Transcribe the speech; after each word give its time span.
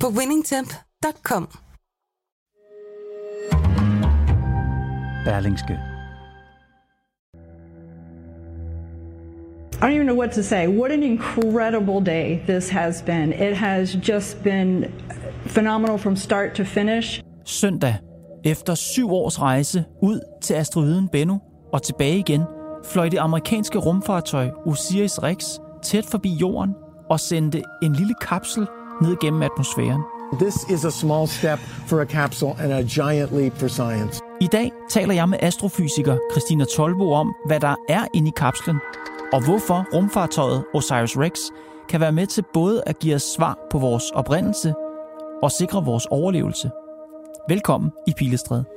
på 0.00 0.08
winningtemp.com. 0.08 1.48
Berlingske. 5.24 5.78
I 9.72 9.78
don't 9.78 9.92
even 9.92 10.06
know 10.06 10.18
what 10.18 10.30
to 10.32 10.42
say. 10.42 10.66
What 10.66 10.90
an 10.92 11.02
incredible 11.02 12.00
day 12.00 12.40
this 12.46 12.70
has 12.70 13.02
been. 13.02 13.32
It 13.32 13.56
has 13.56 13.96
just 14.08 14.42
been 14.42 14.84
phenomenal 15.46 15.98
from 15.98 16.16
start 16.16 16.54
to 16.54 16.64
finish. 16.64 17.22
Søndag, 17.44 17.94
efter 18.44 18.74
syv 18.74 19.12
års 19.12 19.40
rejse 19.40 19.84
ud 20.02 20.20
til 20.42 20.54
asteroiden 20.54 21.08
Bennu 21.08 21.40
og 21.72 21.82
tilbage 21.82 22.18
igen, 22.18 22.42
fløj 22.84 23.08
det 23.08 23.18
amerikanske 23.18 23.78
rumfartøj 23.78 24.48
OSIRIS-REx 24.66 25.58
tæt 25.82 26.04
forbi 26.04 26.34
jorden 26.34 26.74
og 27.10 27.20
sendte 27.20 27.62
en 27.82 27.92
lille 27.92 28.14
kapsel 28.20 28.66
ned 29.02 29.16
gennem 29.20 29.42
atmosfæren. 29.42 30.02
This 30.32 30.54
is 30.54 30.84
a 30.84 30.90
small 30.90 31.26
step 31.26 31.58
for 31.58 32.00
a 32.00 32.04
capsule 32.04 32.54
and 32.60 32.72
a 32.72 32.82
giant 32.82 33.32
leap 33.32 33.52
for 33.52 33.68
science. 33.68 34.22
I 34.40 34.46
dag 34.46 34.72
taler 34.90 35.14
jeg 35.14 35.28
med 35.28 35.38
astrofysiker 35.42 36.18
Christina 36.32 36.64
Tolbo 36.64 37.12
om, 37.12 37.34
hvad 37.46 37.60
der 37.60 37.74
er 37.88 38.06
inde 38.14 38.28
i 38.28 38.32
kapslen, 38.36 38.76
og 39.32 39.44
hvorfor 39.44 39.86
rumfartøjet 39.94 40.64
OSIRIS-REx 40.74 41.50
kan 41.88 42.00
være 42.00 42.12
med 42.12 42.26
til 42.26 42.44
både 42.54 42.82
at 42.86 42.98
give 42.98 43.14
os 43.14 43.22
svar 43.36 43.58
på 43.70 43.78
vores 43.78 44.10
oprindelse 44.10 44.74
og 45.42 45.50
sikre 45.50 45.84
vores 45.84 46.06
overlevelse. 46.06 46.70
Velkommen 47.48 47.92
i 48.06 48.12
Pilestræde. 48.16 48.75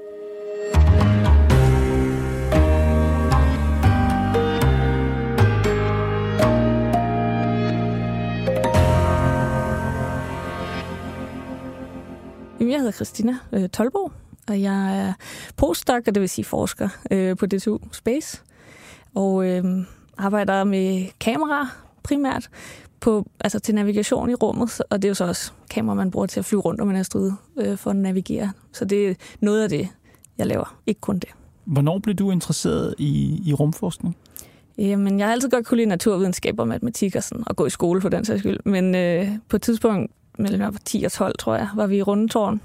Christina 12.99 13.37
øh, 13.51 13.69
Tolbo, 13.69 14.11
og 14.47 14.61
jeg 14.61 14.99
er 14.99 15.13
postdoc, 15.55 16.03
og 16.07 16.15
det 16.15 16.21
vil 16.21 16.29
sige 16.29 16.45
forsker 16.45 16.89
øh, 17.11 17.37
på 17.37 17.45
DTU 17.45 17.77
Space, 17.91 18.41
og 19.15 19.47
øh, 19.47 19.63
arbejder 20.17 20.63
med 20.63 21.07
kameraer 21.19 21.65
primært 22.03 22.49
på, 22.99 23.25
altså 23.39 23.59
til 23.59 23.75
navigation 23.75 24.29
i 24.29 24.33
rummet, 24.33 24.81
og 24.89 25.01
det 25.01 25.07
er 25.07 25.09
jo 25.09 25.13
så 25.13 25.25
også 25.25 25.51
kamera, 25.69 25.95
man 25.95 26.11
bruger 26.11 26.27
til 26.27 26.39
at 26.39 26.45
flyve 26.45 26.61
rundt 26.61 26.81
om 26.81 26.89
en 26.89 26.95
asteroide 26.95 27.35
øh, 27.59 27.77
for 27.77 27.89
at 27.89 27.95
navigere. 27.95 28.51
Så 28.73 28.85
det 28.85 29.09
er 29.09 29.13
noget 29.39 29.63
af 29.63 29.69
det, 29.69 29.87
jeg 30.37 30.47
laver, 30.47 30.77
ikke 30.87 31.01
kun 31.01 31.19
det. 31.19 31.29
Hvornår 31.65 31.99
blev 31.99 32.15
du 32.15 32.31
interesseret 32.31 32.95
i, 32.97 33.41
i 33.45 33.53
rumforskning? 33.53 34.17
Jamen, 34.77 35.19
jeg 35.19 35.27
har 35.27 35.33
altid 35.33 35.49
godt 35.49 35.65
kunne 35.65 35.77
lide 35.77 35.89
naturvidenskab 35.89 36.59
og 36.59 36.67
matematik 36.67 37.15
og, 37.15 37.23
sådan, 37.23 37.43
og 37.47 37.55
gå 37.55 37.65
i 37.65 37.69
skole 37.69 38.01
for 38.01 38.09
den 38.09 38.25
sags 38.25 38.39
skyld. 38.39 38.59
Men 38.65 38.95
øh, 38.95 39.29
på 39.49 39.55
et 39.55 39.61
tidspunkt, 39.61 40.11
mellem 40.39 40.61
jeg 40.61 40.73
var 40.73 40.79
10 40.85 41.03
og 41.03 41.11
12, 41.11 41.35
tror 41.39 41.55
jeg, 41.55 41.69
var 41.75 41.87
vi 41.87 41.97
i 41.97 42.01
Rundetårn. 42.01 42.61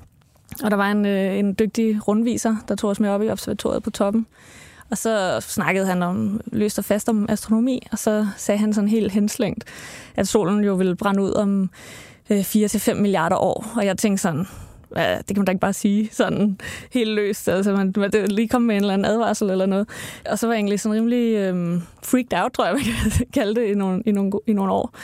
Og 0.63 0.71
der 0.71 0.77
var 0.77 0.91
en, 0.91 1.07
øh, 1.07 1.39
en 1.39 1.55
dygtig 1.59 2.09
rundviser, 2.09 2.57
der 2.69 2.75
tog 2.75 2.91
os 2.91 3.01
med 3.01 3.09
op 3.09 3.23
i 3.23 3.29
observatoriet 3.29 3.83
på 3.83 3.91
toppen. 3.91 4.27
Og 4.91 4.99
så 4.99 5.41
snakkede 5.41 5.87
han 5.87 6.03
om 6.03 6.41
løst 6.47 6.79
og 6.79 6.85
fast 6.85 7.09
om 7.09 7.27
astronomi, 7.29 7.83
og 7.93 7.99
så 7.99 8.27
sagde 8.37 8.59
han 8.59 8.73
sådan 8.73 8.89
helt 8.89 9.13
henslængt, 9.13 9.65
at 10.17 10.29
solen 10.29 10.65
jo 10.65 10.75
ville 10.75 10.97
brænde 10.97 11.23
ud 11.23 11.33
om 11.33 11.71
øh, 12.31 12.41
4-5 12.41 12.95
milliarder 12.95 13.37
år. 13.37 13.67
Og 13.77 13.87
jeg 13.87 13.99
tænkte 13.99 14.23
sådan, 14.23 14.47
ja, 14.97 15.19
det 15.19 15.27
kan 15.27 15.37
man 15.37 15.45
da 15.45 15.53
ikke 15.53 15.61
bare 15.61 15.73
sige 15.73 16.09
sådan 16.13 16.59
helt 16.93 17.11
løst. 17.11 17.49
Altså, 17.49 17.73
man, 17.73 17.95
man 17.97 18.13
det 18.13 18.33
lige 18.33 18.49
kom 18.49 18.63
med 18.63 18.77
en 18.77 18.83
eller 18.83 18.95
anden 18.95 19.05
advarsel 19.05 19.51
eller 19.51 19.67
noget. 19.67 19.89
Og 20.31 20.39
så 20.39 20.47
var 20.47 20.55
jeg 20.55 20.59
egentlig 20.59 20.81
sådan 20.81 20.97
rimelig 20.97 21.35
øh, 21.35 21.81
freaked 22.03 22.43
out, 22.43 22.53
tror 22.53 22.65
jeg, 22.65 22.75
man 22.75 22.83
kan 22.83 23.27
kalde 23.41 23.61
det, 23.61 23.67
i 23.67 23.75
nogle, 23.75 24.03
i 24.07 24.13
nogle, 24.13 24.33
i 24.47 24.53
nogle 24.53 24.73
år. 24.73 24.95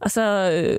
Og 0.00 0.10
så 0.10 0.50
øh, 0.52 0.78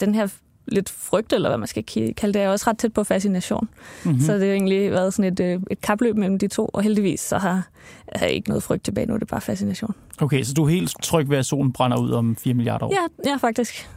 den 0.00 0.14
her 0.14 0.26
lidt 0.72 0.90
frygt, 0.90 1.32
eller 1.32 1.48
hvad 1.48 1.58
man 1.58 1.68
skal 1.68 1.84
kalde 2.16 2.32
det, 2.32 2.36
er 2.36 2.48
også 2.48 2.70
ret 2.70 2.78
tæt 2.78 2.92
på 2.92 3.04
fascination. 3.04 3.68
Mm-hmm. 4.04 4.20
Så 4.20 4.32
det 4.32 4.42
har 4.42 4.52
egentlig 4.52 4.90
været 4.90 5.14
sådan 5.14 5.32
et, 5.32 5.40
øh, 5.40 5.60
et 5.70 5.80
kapløb 5.80 6.16
mellem 6.16 6.38
de 6.38 6.48
to, 6.48 6.70
og 6.72 6.82
heldigvis 6.82 7.20
så 7.20 7.38
har 7.38 7.68
jeg 8.20 8.30
ikke 8.30 8.48
noget 8.48 8.62
frygt 8.62 8.84
tilbage 8.84 9.06
nu, 9.06 9.14
det 9.14 9.22
er 9.22 9.26
bare 9.26 9.40
fascination. 9.40 9.94
Okay, 10.20 10.42
så 10.42 10.54
du 10.54 10.64
er 10.64 10.68
helt 10.68 10.94
tryg 11.02 11.30
ved, 11.30 11.38
at 11.38 11.46
solen 11.46 11.72
brænder 11.72 11.96
ud 11.96 12.10
om 12.10 12.36
4 12.36 12.54
milliarder 12.54 12.86
år? 12.86 12.92
Ja, 12.92 13.30
ja 13.30 13.36
faktisk. 13.36 13.88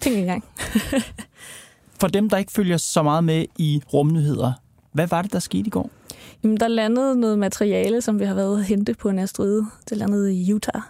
Tænk 0.00 0.16
engang. 0.16 0.44
For 2.00 2.08
dem, 2.08 2.28
der 2.30 2.36
ikke 2.36 2.52
følger 2.52 2.76
så 2.76 3.02
meget 3.02 3.24
med 3.24 3.44
i 3.58 3.82
rumnyheder, 3.92 4.52
hvad 4.92 5.06
var 5.06 5.22
det, 5.22 5.32
der 5.32 5.38
skete 5.38 5.66
i 5.66 5.70
går? 5.70 5.90
Jamen, 6.42 6.56
der 6.56 6.68
landede 6.68 7.20
noget 7.20 7.38
materiale, 7.38 8.00
som 8.00 8.20
vi 8.20 8.24
har 8.24 8.34
været 8.34 8.64
hente 8.64 8.94
på 8.94 9.08
en 9.08 9.18
asteroide. 9.18 9.66
Det 9.88 9.96
landede 9.96 10.34
i 10.34 10.52
Utah, 10.52 10.82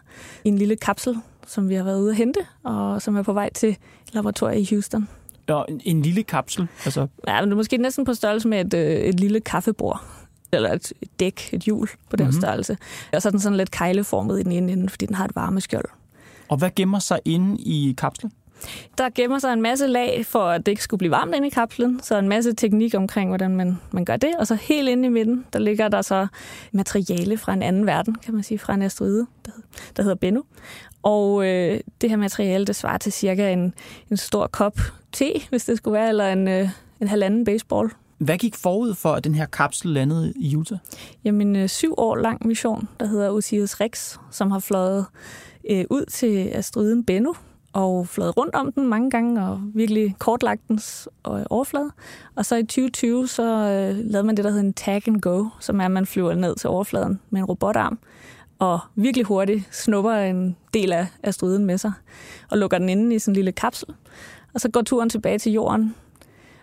i 0.45 0.49
en 0.49 0.59
lille 0.59 0.77
kapsel, 0.77 1.16
som 1.47 1.69
vi 1.69 1.75
har 1.75 1.84
været 1.84 2.01
ude 2.01 2.11
at 2.11 2.17
hente, 2.17 2.41
og 2.62 3.03
som 3.03 3.17
er 3.17 3.23
på 3.23 3.33
vej 3.33 3.53
til 3.53 3.77
laboratoriet 4.12 4.71
i 4.71 4.75
Houston. 4.75 5.09
Ja, 5.49 5.62
en, 5.69 5.81
en 5.84 6.03
lille 6.03 6.23
kapsel? 6.23 6.69
Altså... 6.84 7.07
Ja, 7.29 7.41
men 7.41 7.45
det 7.45 7.53
er 7.53 7.57
måske 7.57 7.77
næsten 7.77 8.05
på 8.05 8.15
størrelse 8.15 8.49
med 8.49 8.75
et, 8.75 8.75
øh, 8.75 8.97
et 8.97 9.21
lille 9.21 9.41
kaffebord 9.41 10.03
eller 10.53 10.73
et, 10.73 10.93
et 11.03 11.21
dæk, 11.21 11.51
et 11.53 11.62
hjul 11.62 11.89
på 12.11 12.17
den 12.17 12.27
mm-hmm. 12.27 12.41
størrelse. 12.41 12.77
Og 13.12 13.23
så 13.23 13.29
er 13.29 13.31
den 13.31 13.41
sådan 13.41 13.57
lidt 13.57 13.71
kejleformet 13.71 14.41
i 14.41 14.43
den 14.43 14.53
ene 14.53 14.73
ende, 14.73 14.89
fordi 14.89 15.07
den 15.07 15.15
har 15.15 15.25
et 15.25 15.37
varmeskjold. 15.37 15.84
Og 16.49 16.57
hvad 16.57 16.71
gemmer 16.77 16.99
sig 16.99 17.21
inde 17.25 17.63
i 17.63 17.95
kapslen? 17.99 18.33
Der 18.99 19.11
gemmer 19.15 19.39
sig 19.39 19.53
en 19.53 19.62
masse 19.62 19.87
lag, 19.87 20.27
for 20.27 20.44
at 20.44 20.67
det 20.67 20.72
ikke 20.72 20.83
skulle 20.83 20.99
blive 20.99 21.11
varmt 21.11 21.34
inde 21.34 21.47
i 21.47 21.50
kapslen. 21.50 22.00
Så 22.03 22.19
en 22.19 22.28
masse 22.28 22.55
teknik 22.55 22.94
omkring, 22.94 23.31
hvordan 23.31 23.56
man, 23.56 23.78
man 23.91 24.05
gør 24.05 24.17
det. 24.17 24.31
Og 24.39 24.47
så 24.47 24.55
helt 24.55 24.89
inde 24.89 25.06
i 25.06 25.11
midten, 25.11 25.44
der 25.53 25.59
ligger 25.59 25.89
der 25.89 26.03
så 26.03 26.27
materiale 26.72 27.37
fra 27.37 27.53
en 27.53 27.62
anden 27.62 27.87
verden, 27.87 28.15
kan 28.15 28.34
man 28.34 28.43
sige, 28.43 28.59
fra 28.59 28.75
en 28.75 28.83
asteroide, 28.83 29.27
der, 29.47 29.53
der 29.97 30.03
hedder 30.03 30.16
Bennu. 30.16 30.43
Og 31.03 31.47
øh, 31.47 31.81
det 32.00 32.11
her 32.11 32.16
materiale, 32.16 32.65
det 32.65 32.77
svarer 32.77 32.99
til 32.99 33.12
cirka 33.12 33.53
en, 33.53 33.75
en 34.11 34.16
stor 34.16 34.47
kop 34.47 34.81
te, 35.12 35.33
hvis 35.50 35.65
det 35.65 35.77
skulle 35.77 35.93
være, 35.93 36.09
eller 36.09 36.33
en, 36.33 36.49
øh, 36.49 36.69
en 37.00 37.09
halvanden 37.09 37.45
baseball. 37.45 37.91
Hvad 38.19 38.39
gik 38.39 38.55
forud 38.55 38.95
for, 38.95 39.12
at 39.12 39.25
den 39.25 39.34
her 39.34 39.47
kapsel 39.47 39.91
landede 39.91 40.33
i 40.37 40.56
Utah? 40.56 40.78
Jamen, 41.25 41.56
øh, 41.56 41.69
syv 41.69 41.95
år 41.97 42.16
lang 42.16 42.47
mission, 42.47 42.89
der 43.00 43.06
hedder 43.06 43.31
Osiris 43.31 43.81
Rex, 43.81 44.16
som 44.31 44.50
har 44.50 44.59
fløjet 44.59 45.06
øh, 45.71 45.84
ud 45.91 46.05
til 46.05 46.49
asteroiden 46.49 47.05
Bennu, 47.05 47.34
og 47.77 48.09
fløjet 48.09 48.37
rundt 48.37 48.55
om 48.55 48.73
den 48.73 48.89
mange 48.89 49.11
gange 49.11 49.47
og 49.47 49.61
virkelig 49.75 50.17
kortlagt 50.19 50.69
dens 50.69 51.09
øh, 51.29 51.43
overflade. 51.51 51.91
Og 52.35 52.47
så 52.47 52.57
i 52.57 52.63
2020 52.63 53.29
så 53.29 53.43
øh, 53.43 54.05
lavede 54.05 54.27
man 54.27 54.37
det, 54.37 54.45
der 54.45 54.51
hedder 54.51 54.65
en 54.65 54.73
tag 54.73 55.09
and 55.09 55.21
go, 55.21 55.45
som 55.61 55.81
er, 55.81 55.85
at 55.85 55.91
man 55.91 56.07
flyver 56.07 56.35
ned 56.35 56.57
til 56.57 56.71
overfladen 56.71 57.21
med 57.31 57.41
en 57.41 57.45
robotarm 57.45 57.99
og 58.59 58.79
virkelig 58.95 59.25
hurtigt 59.25 59.75
snupper 59.75 60.13
en 60.13 60.57
del 60.75 60.93
af 60.93 61.07
asteroiden 61.23 61.65
med 61.65 61.79
sig 61.79 61.93
og 62.51 62.59
lukker 62.59 62.79
den 62.79 62.89
inde 62.89 63.15
i 63.15 63.19
sådan 63.19 63.33
en 63.33 63.35
lille 63.35 63.53
kapsel. 63.53 63.89
Og 64.55 64.61
så 64.61 64.69
går 64.71 64.83
turen 64.83 65.09
tilbage 65.09 65.39
til 65.39 65.53
jorden. 65.53 65.95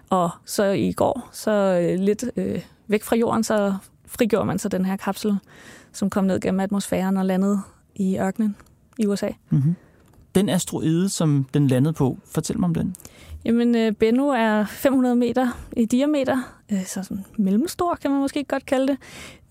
Og 0.09 0.29
så 0.45 0.63
i 0.63 0.91
går, 0.91 1.29
så 1.31 1.51
øh, 1.51 1.99
lidt 1.99 2.25
øh, 2.35 2.61
væk 2.87 3.03
fra 3.03 3.15
jorden, 3.15 3.43
så 3.43 3.75
frigjorde 4.07 4.45
man 4.45 4.59
så 4.59 4.69
den 4.69 4.85
her 4.85 4.97
kapsel, 4.97 5.37
som 5.91 6.09
kom 6.09 6.23
ned 6.23 6.39
gennem 6.39 6.59
atmosfæren 6.59 7.17
og 7.17 7.25
landede 7.25 7.59
i 7.95 8.17
ørkenen 8.19 8.55
i 8.97 9.07
USA. 9.07 9.29
Mm-hmm. 9.49 9.75
Den 10.35 10.49
asteroide, 10.49 11.09
som 11.09 11.45
den 11.53 11.67
landede 11.67 11.93
på, 11.93 12.17
fortæl 12.25 12.59
mig 12.59 12.67
om 12.67 12.73
den. 12.73 12.95
Jamen, 13.45 13.75
øh, 13.75 13.91
Bennu 13.91 14.29
er 14.29 14.65
500 14.65 15.15
meter 15.15 15.47
i 15.77 15.85
diameter, 15.85 16.55
øh, 16.71 16.85
så 16.85 17.03
sådan 17.03 17.25
mellemstor 17.37 17.95
kan 17.95 18.11
man 18.11 18.19
måske 18.19 18.43
godt 18.43 18.65
kalde 18.65 18.87
det. 18.87 18.97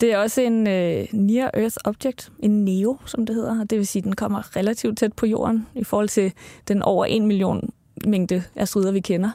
Det 0.01 0.13
er 0.13 0.19
også 0.19 0.41
en 0.41 0.67
øh, 0.67 1.07
Near 1.13 1.51
Earth 1.55 1.77
Object, 1.85 2.33
en 2.39 2.65
NEO, 2.65 2.97
som 3.07 3.27
det 3.27 3.37
hedder. 3.37 3.65
Det 3.65 3.79
vil 3.79 3.87
sige, 3.87 4.01
at 4.01 4.05
den 4.05 4.17
kommer 4.17 4.57
relativt 4.57 4.99
tæt 4.99 5.13
på 5.13 5.27
jorden 5.27 5.67
i 5.75 5.85
forhold 5.85 6.09
til 6.09 6.33
den 6.69 6.83
over 6.83 7.07
1 7.09 7.23
million 7.23 7.71
mængde 8.07 8.43
asteroider, 8.57 8.93
vi 8.93 9.01
kender. 9.01 9.31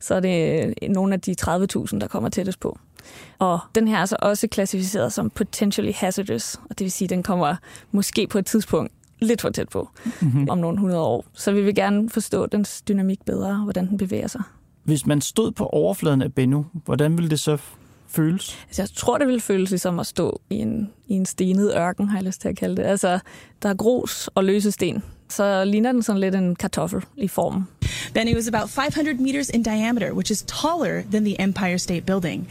Så 0.00 0.14
er 0.14 0.20
det 0.20 0.64
øh, 0.82 0.88
nogle 0.88 1.14
af 1.14 1.20
de 1.20 1.34
30.000, 1.40 1.98
der 1.98 2.06
kommer 2.10 2.28
tættest 2.28 2.60
på. 2.60 2.78
Og 3.38 3.58
den 3.74 3.88
her 3.88 3.98
er 3.98 4.06
så 4.06 4.16
også 4.22 4.48
klassificeret 4.48 5.12
som 5.12 5.30
potentially 5.30 5.92
hazardous, 5.94 6.54
og 6.54 6.78
det 6.78 6.80
vil 6.80 6.92
sige, 6.92 7.06
at 7.06 7.10
den 7.10 7.22
kommer 7.22 7.56
måske 7.90 8.26
på 8.26 8.38
et 8.38 8.46
tidspunkt 8.46 8.92
lidt 9.22 9.40
for 9.40 9.50
tæt 9.50 9.68
på 9.68 9.88
mm-hmm. 10.20 10.48
om 10.48 10.58
nogle 10.58 10.78
hundrede 10.78 11.00
år. 11.00 11.24
Så 11.32 11.52
vi 11.52 11.62
vil 11.62 11.74
gerne 11.74 12.10
forstå 12.10 12.46
dens 12.46 12.82
dynamik 12.82 13.24
bedre, 13.26 13.54
hvordan 13.54 13.88
den 13.88 13.98
bevæger 13.98 14.26
sig. 14.26 14.42
Hvis 14.84 15.06
man 15.06 15.20
stod 15.20 15.52
på 15.52 15.66
overfladen 15.66 16.22
af 16.22 16.34
Bennu, 16.34 16.66
hvordan 16.84 17.16
ville 17.16 17.30
det 17.30 17.40
så 17.40 17.58
føles? 18.08 18.58
Altså, 18.66 18.82
jeg 18.82 18.88
tror, 18.94 19.18
det 19.18 19.26
ville 19.26 19.40
føles 19.40 19.70
ligesom 19.70 19.98
at 19.98 20.06
stå 20.06 20.40
i 20.50 20.54
en, 20.54 20.90
i 21.06 21.14
en 21.14 21.26
stenet 21.26 21.74
ørken, 21.76 22.08
har 22.08 22.18
jeg 22.18 22.26
lyst 22.26 22.40
til 22.40 22.48
at 22.48 22.56
kalde 22.56 22.76
det. 22.76 22.82
Altså, 22.82 23.18
der 23.62 23.68
er 23.68 23.74
grus 23.74 24.28
og 24.34 24.44
løse 24.44 24.70
sten. 24.70 25.02
Så 25.32 25.64
ligner 25.64 25.92
den 25.92 26.02
sådan 26.02 26.20
lidt 26.20 26.34
en 26.34 26.56
kartoffel 26.56 27.04
i 27.16 27.28
form. 27.28 27.64
Then 28.14 28.28
it 28.28 28.36
was 28.36 28.48
about 28.48 28.70
500 28.70 29.20
meters 29.20 29.48
in 29.48 29.62
diameter, 29.62 30.12
which 30.12 30.32
is 30.32 30.42
taller 30.42 31.02
than 31.10 31.24
the 31.24 31.40
Empire 31.40 31.78
State 31.78 32.00
Building. 32.06 32.48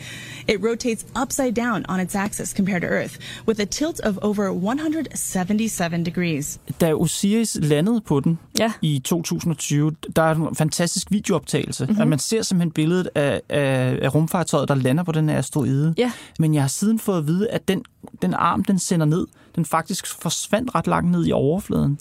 It 0.49 0.57
rotates 0.63 1.05
upside 1.23 1.51
down 1.51 1.85
on 1.89 1.99
its 1.99 2.15
axis 2.15 2.49
compared 2.49 2.81
to 2.81 2.87
Earth, 2.87 3.17
with 3.47 3.61
a 3.61 3.65
tilt 3.65 3.99
of 3.99 4.17
over 4.21 4.49
177 4.51 6.03
degrees. 6.05 6.59
Da 6.81 6.93
Osiris 6.93 7.57
landede 7.61 8.01
på 8.01 8.19
den 8.19 8.39
Ja. 8.59 8.71
i 8.81 8.99
2020, 9.05 9.91
der 10.15 10.21
er 10.21 10.35
en 10.35 10.55
fantastisk 10.55 11.07
videooptagelse. 11.11 11.85
Mm-hmm. 11.85 12.01
At 12.01 12.07
man 12.07 12.19
ser 12.19 12.41
simpelthen 12.41 12.71
billedet 12.71 13.09
af, 13.15 13.41
af, 13.49 13.99
af 14.01 14.15
rumfartøjet, 14.15 14.67
der 14.69 14.75
lander 14.75 15.03
på 15.03 15.11
den 15.11 15.29
her 15.29 15.37
asteroide. 15.37 15.93
Ja. 15.97 16.11
Men 16.39 16.53
jeg 16.53 16.63
har 16.63 16.67
siden 16.67 16.99
fået 16.99 17.17
at 17.17 17.27
vide, 17.27 17.49
at 17.49 17.67
den, 17.67 17.83
den 18.21 18.33
arm, 18.33 18.63
den 18.63 18.79
sender 18.79 19.05
ned, 19.05 19.27
den 19.55 19.65
faktisk 19.65 20.07
forsvandt 20.21 20.75
ret 20.75 20.87
langt 20.87 21.11
ned 21.11 21.27
i 21.27 21.31
overfladen. 21.31 21.99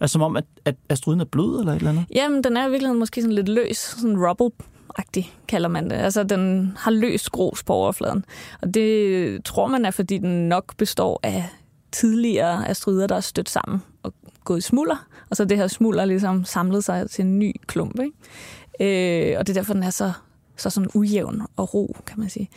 Altså 0.00 0.12
som 0.12 0.22
om, 0.22 0.36
at, 0.36 0.44
at 0.64 0.74
asteroiden 0.88 1.20
er 1.20 1.24
blød 1.24 1.60
eller 1.60 1.72
et 1.72 1.76
eller 1.76 1.90
andet. 1.90 2.04
Jamen, 2.14 2.44
den 2.44 2.56
er 2.56 2.66
i 2.66 2.70
virkeligheden 2.70 2.98
måske 2.98 3.22
sådan 3.22 3.34
lidt 3.34 3.48
løs, 3.48 3.76
sådan 3.76 4.16
rubble-agtig 4.16 5.24
kalder 5.48 5.68
man 5.68 5.90
det. 5.90 5.96
Altså, 5.96 6.22
den 6.22 6.72
har 6.78 6.90
løs 6.90 7.28
grus 7.28 7.62
på 7.62 7.72
overfladen. 7.72 8.24
Og 8.62 8.74
det 8.74 9.44
tror 9.44 9.66
man 9.66 9.84
er, 9.84 9.90
fordi 9.90 10.18
den 10.18 10.48
nok 10.48 10.76
består 10.76 11.20
af 11.22 11.48
tidligere 11.92 12.68
asteroider, 12.68 13.06
der 13.06 13.16
er 13.16 13.20
stødt 13.20 13.48
sammen 13.48 13.82
og 14.02 14.14
gået 14.44 14.58
i 14.58 14.60
smulder. 14.60 15.06
Og 15.30 15.36
så 15.36 15.44
det 15.44 15.56
her 15.58 15.66
smulder 15.66 16.04
ligesom 16.04 16.44
samlet 16.44 16.84
sig 16.84 17.10
til 17.10 17.24
en 17.24 17.38
ny 17.38 17.54
klump. 17.66 18.00
Ikke? 18.00 19.32
Øh, 19.32 19.38
og 19.38 19.46
det 19.46 19.52
er 19.52 19.60
derfor, 19.60 19.74
den 19.74 19.82
er 19.82 19.90
så, 19.90 20.12
så 20.62 20.70
sådan 20.70 20.90
ujævn 20.94 21.42
og 21.56 21.74
ro, 21.74 21.96
kan 22.06 22.20
man 22.20 22.28
sige. 22.28 22.48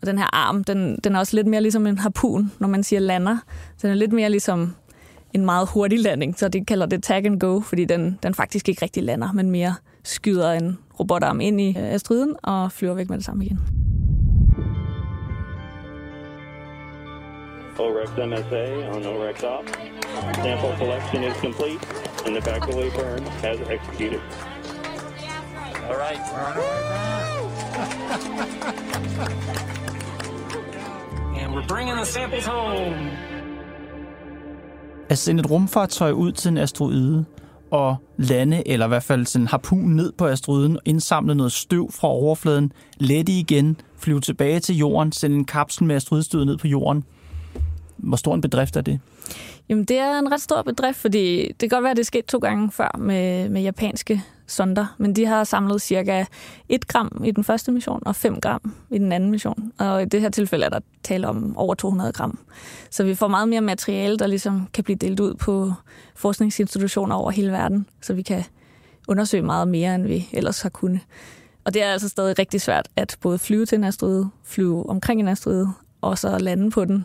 Og 0.00 0.06
den 0.06 0.18
her 0.18 0.34
arm, 0.34 0.64
den, 0.64 0.98
den 1.04 1.14
er 1.14 1.18
også 1.18 1.36
lidt 1.36 1.46
mere 1.46 1.60
ligesom 1.60 1.86
en 1.86 1.98
harpun, 1.98 2.52
når 2.58 2.68
man 2.68 2.82
siger 2.82 3.00
lander. 3.00 3.38
Den 3.82 3.90
er 3.90 3.94
lidt 3.94 4.12
mere 4.12 4.30
ligesom 4.30 4.74
en 5.34 5.44
meget 5.44 5.68
hurtig 5.68 6.00
landing, 6.00 6.38
så 6.38 6.48
de 6.48 6.64
kalder 6.64 6.86
det 6.86 7.02
tag 7.02 7.26
and 7.26 7.40
go, 7.40 7.60
fordi 7.60 7.84
den, 7.84 8.18
den 8.22 8.34
faktisk 8.34 8.68
ikke 8.68 8.82
rigtig 8.82 9.02
lander, 9.02 9.32
men 9.32 9.50
mere 9.50 9.74
skyder 10.04 10.52
en 10.52 10.78
robotarm 11.00 11.40
ind 11.40 11.60
i 11.60 11.68
øh, 11.68 11.94
asteroiden 11.94 12.36
og 12.42 12.72
flyver 12.72 12.94
væk 12.94 13.08
med 13.10 13.16
det 13.16 13.24
samme 13.24 13.44
igen. 13.44 13.60
OREX 17.78 18.10
MSA 18.10 18.64
on 18.94 19.06
OREX 19.06 19.42
op. 19.42 19.64
Sample 20.34 20.76
collection 20.78 21.24
is 21.24 21.36
complete, 21.36 21.80
and 22.26 22.34
the 22.34 22.42
factory 22.42 22.90
burn 22.90 23.22
has 23.42 23.58
executed. 23.70 24.20
All 25.88 25.96
right. 25.96 27.29
And 31.38 31.54
we're 31.54 31.66
bringing 31.68 31.96
the 31.96 32.06
samples 32.06 32.46
home. 32.46 33.10
At 35.08 35.18
sende 35.18 35.40
et 35.40 35.50
rumfartøj 35.50 36.10
ud 36.10 36.32
til 36.32 36.48
en 36.48 36.58
asteroide 36.58 37.24
og 37.70 37.96
lande, 38.16 38.68
eller 38.68 38.86
i 38.86 38.88
hvert 38.88 39.02
fald 39.02 39.26
sådan 39.26 39.46
harpun 39.46 39.78
ned 39.78 40.12
på 40.12 40.26
asteroiden, 40.26 40.78
indsamle 40.84 41.34
noget 41.34 41.52
støv 41.52 41.92
fra 41.92 42.08
overfladen, 42.08 42.72
lette 42.96 43.32
igen, 43.32 43.80
flyve 43.98 44.20
tilbage 44.20 44.60
til 44.60 44.76
jorden, 44.76 45.12
sende 45.12 45.36
en 45.36 45.44
kapsel 45.44 45.84
med 45.84 45.96
asteroidestøvet 45.96 46.46
ned 46.46 46.56
på 46.56 46.68
jorden. 46.68 47.04
Hvor 47.96 48.16
stor 48.16 48.34
en 48.34 48.40
bedrift 48.40 48.76
er 48.76 48.80
det? 48.80 49.00
Jamen, 49.68 49.84
det 49.84 49.98
er 49.98 50.18
en 50.18 50.32
ret 50.32 50.40
stor 50.40 50.62
bedrift, 50.62 50.98
fordi 50.98 51.46
det 51.48 51.58
kan 51.58 51.68
godt 51.68 51.82
være, 51.82 51.90
at 51.90 51.96
det 51.96 52.02
er 52.02 52.06
sket 52.06 52.24
to 52.24 52.38
gange 52.38 52.70
før 52.70 52.96
med, 52.98 53.48
med 53.48 53.62
japanske 53.62 54.22
sonder, 54.50 54.94
men 54.98 55.16
de 55.16 55.26
har 55.26 55.44
samlet 55.44 55.82
cirka 55.82 56.24
1 56.68 56.88
gram 56.88 57.22
i 57.24 57.30
den 57.30 57.44
første 57.44 57.72
mission 57.72 58.02
og 58.06 58.16
5 58.16 58.40
gram 58.40 58.74
i 58.90 58.98
den 58.98 59.12
anden 59.12 59.30
mission. 59.30 59.72
Og 59.78 60.02
i 60.02 60.04
det 60.04 60.20
her 60.20 60.28
tilfælde 60.28 60.64
er 60.64 60.70
der 60.70 60.80
tale 61.02 61.28
om 61.28 61.56
over 61.56 61.74
200 61.74 62.12
gram. 62.12 62.38
Så 62.90 63.04
vi 63.04 63.14
får 63.14 63.28
meget 63.28 63.48
mere 63.48 63.60
materiale, 63.60 64.16
der 64.16 64.26
ligesom 64.26 64.68
kan 64.74 64.84
blive 64.84 64.96
delt 64.96 65.20
ud 65.20 65.34
på 65.34 65.72
forskningsinstitutioner 66.14 67.14
over 67.14 67.30
hele 67.30 67.52
verden, 67.52 67.86
så 68.02 68.14
vi 68.14 68.22
kan 68.22 68.44
undersøge 69.08 69.42
meget 69.42 69.68
mere, 69.68 69.94
end 69.94 70.06
vi 70.06 70.28
ellers 70.32 70.62
har 70.62 70.68
kunnet. 70.68 71.00
Og 71.64 71.74
det 71.74 71.82
er 71.82 71.92
altså 71.92 72.08
stadig 72.08 72.38
rigtig 72.38 72.60
svært 72.60 72.88
at 72.96 73.16
både 73.20 73.38
flyve 73.38 73.66
til 73.66 73.78
en 73.78 73.84
asteroide, 73.84 74.28
flyve 74.44 74.88
omkring 74.90 75.20
en 75.20 75.28
asteroide, 75.28 75.72
og 76.00 76.18
så 76.18 76.38
lande 76.38 76.70
på 76.70 76.84
den, 76.84 77.04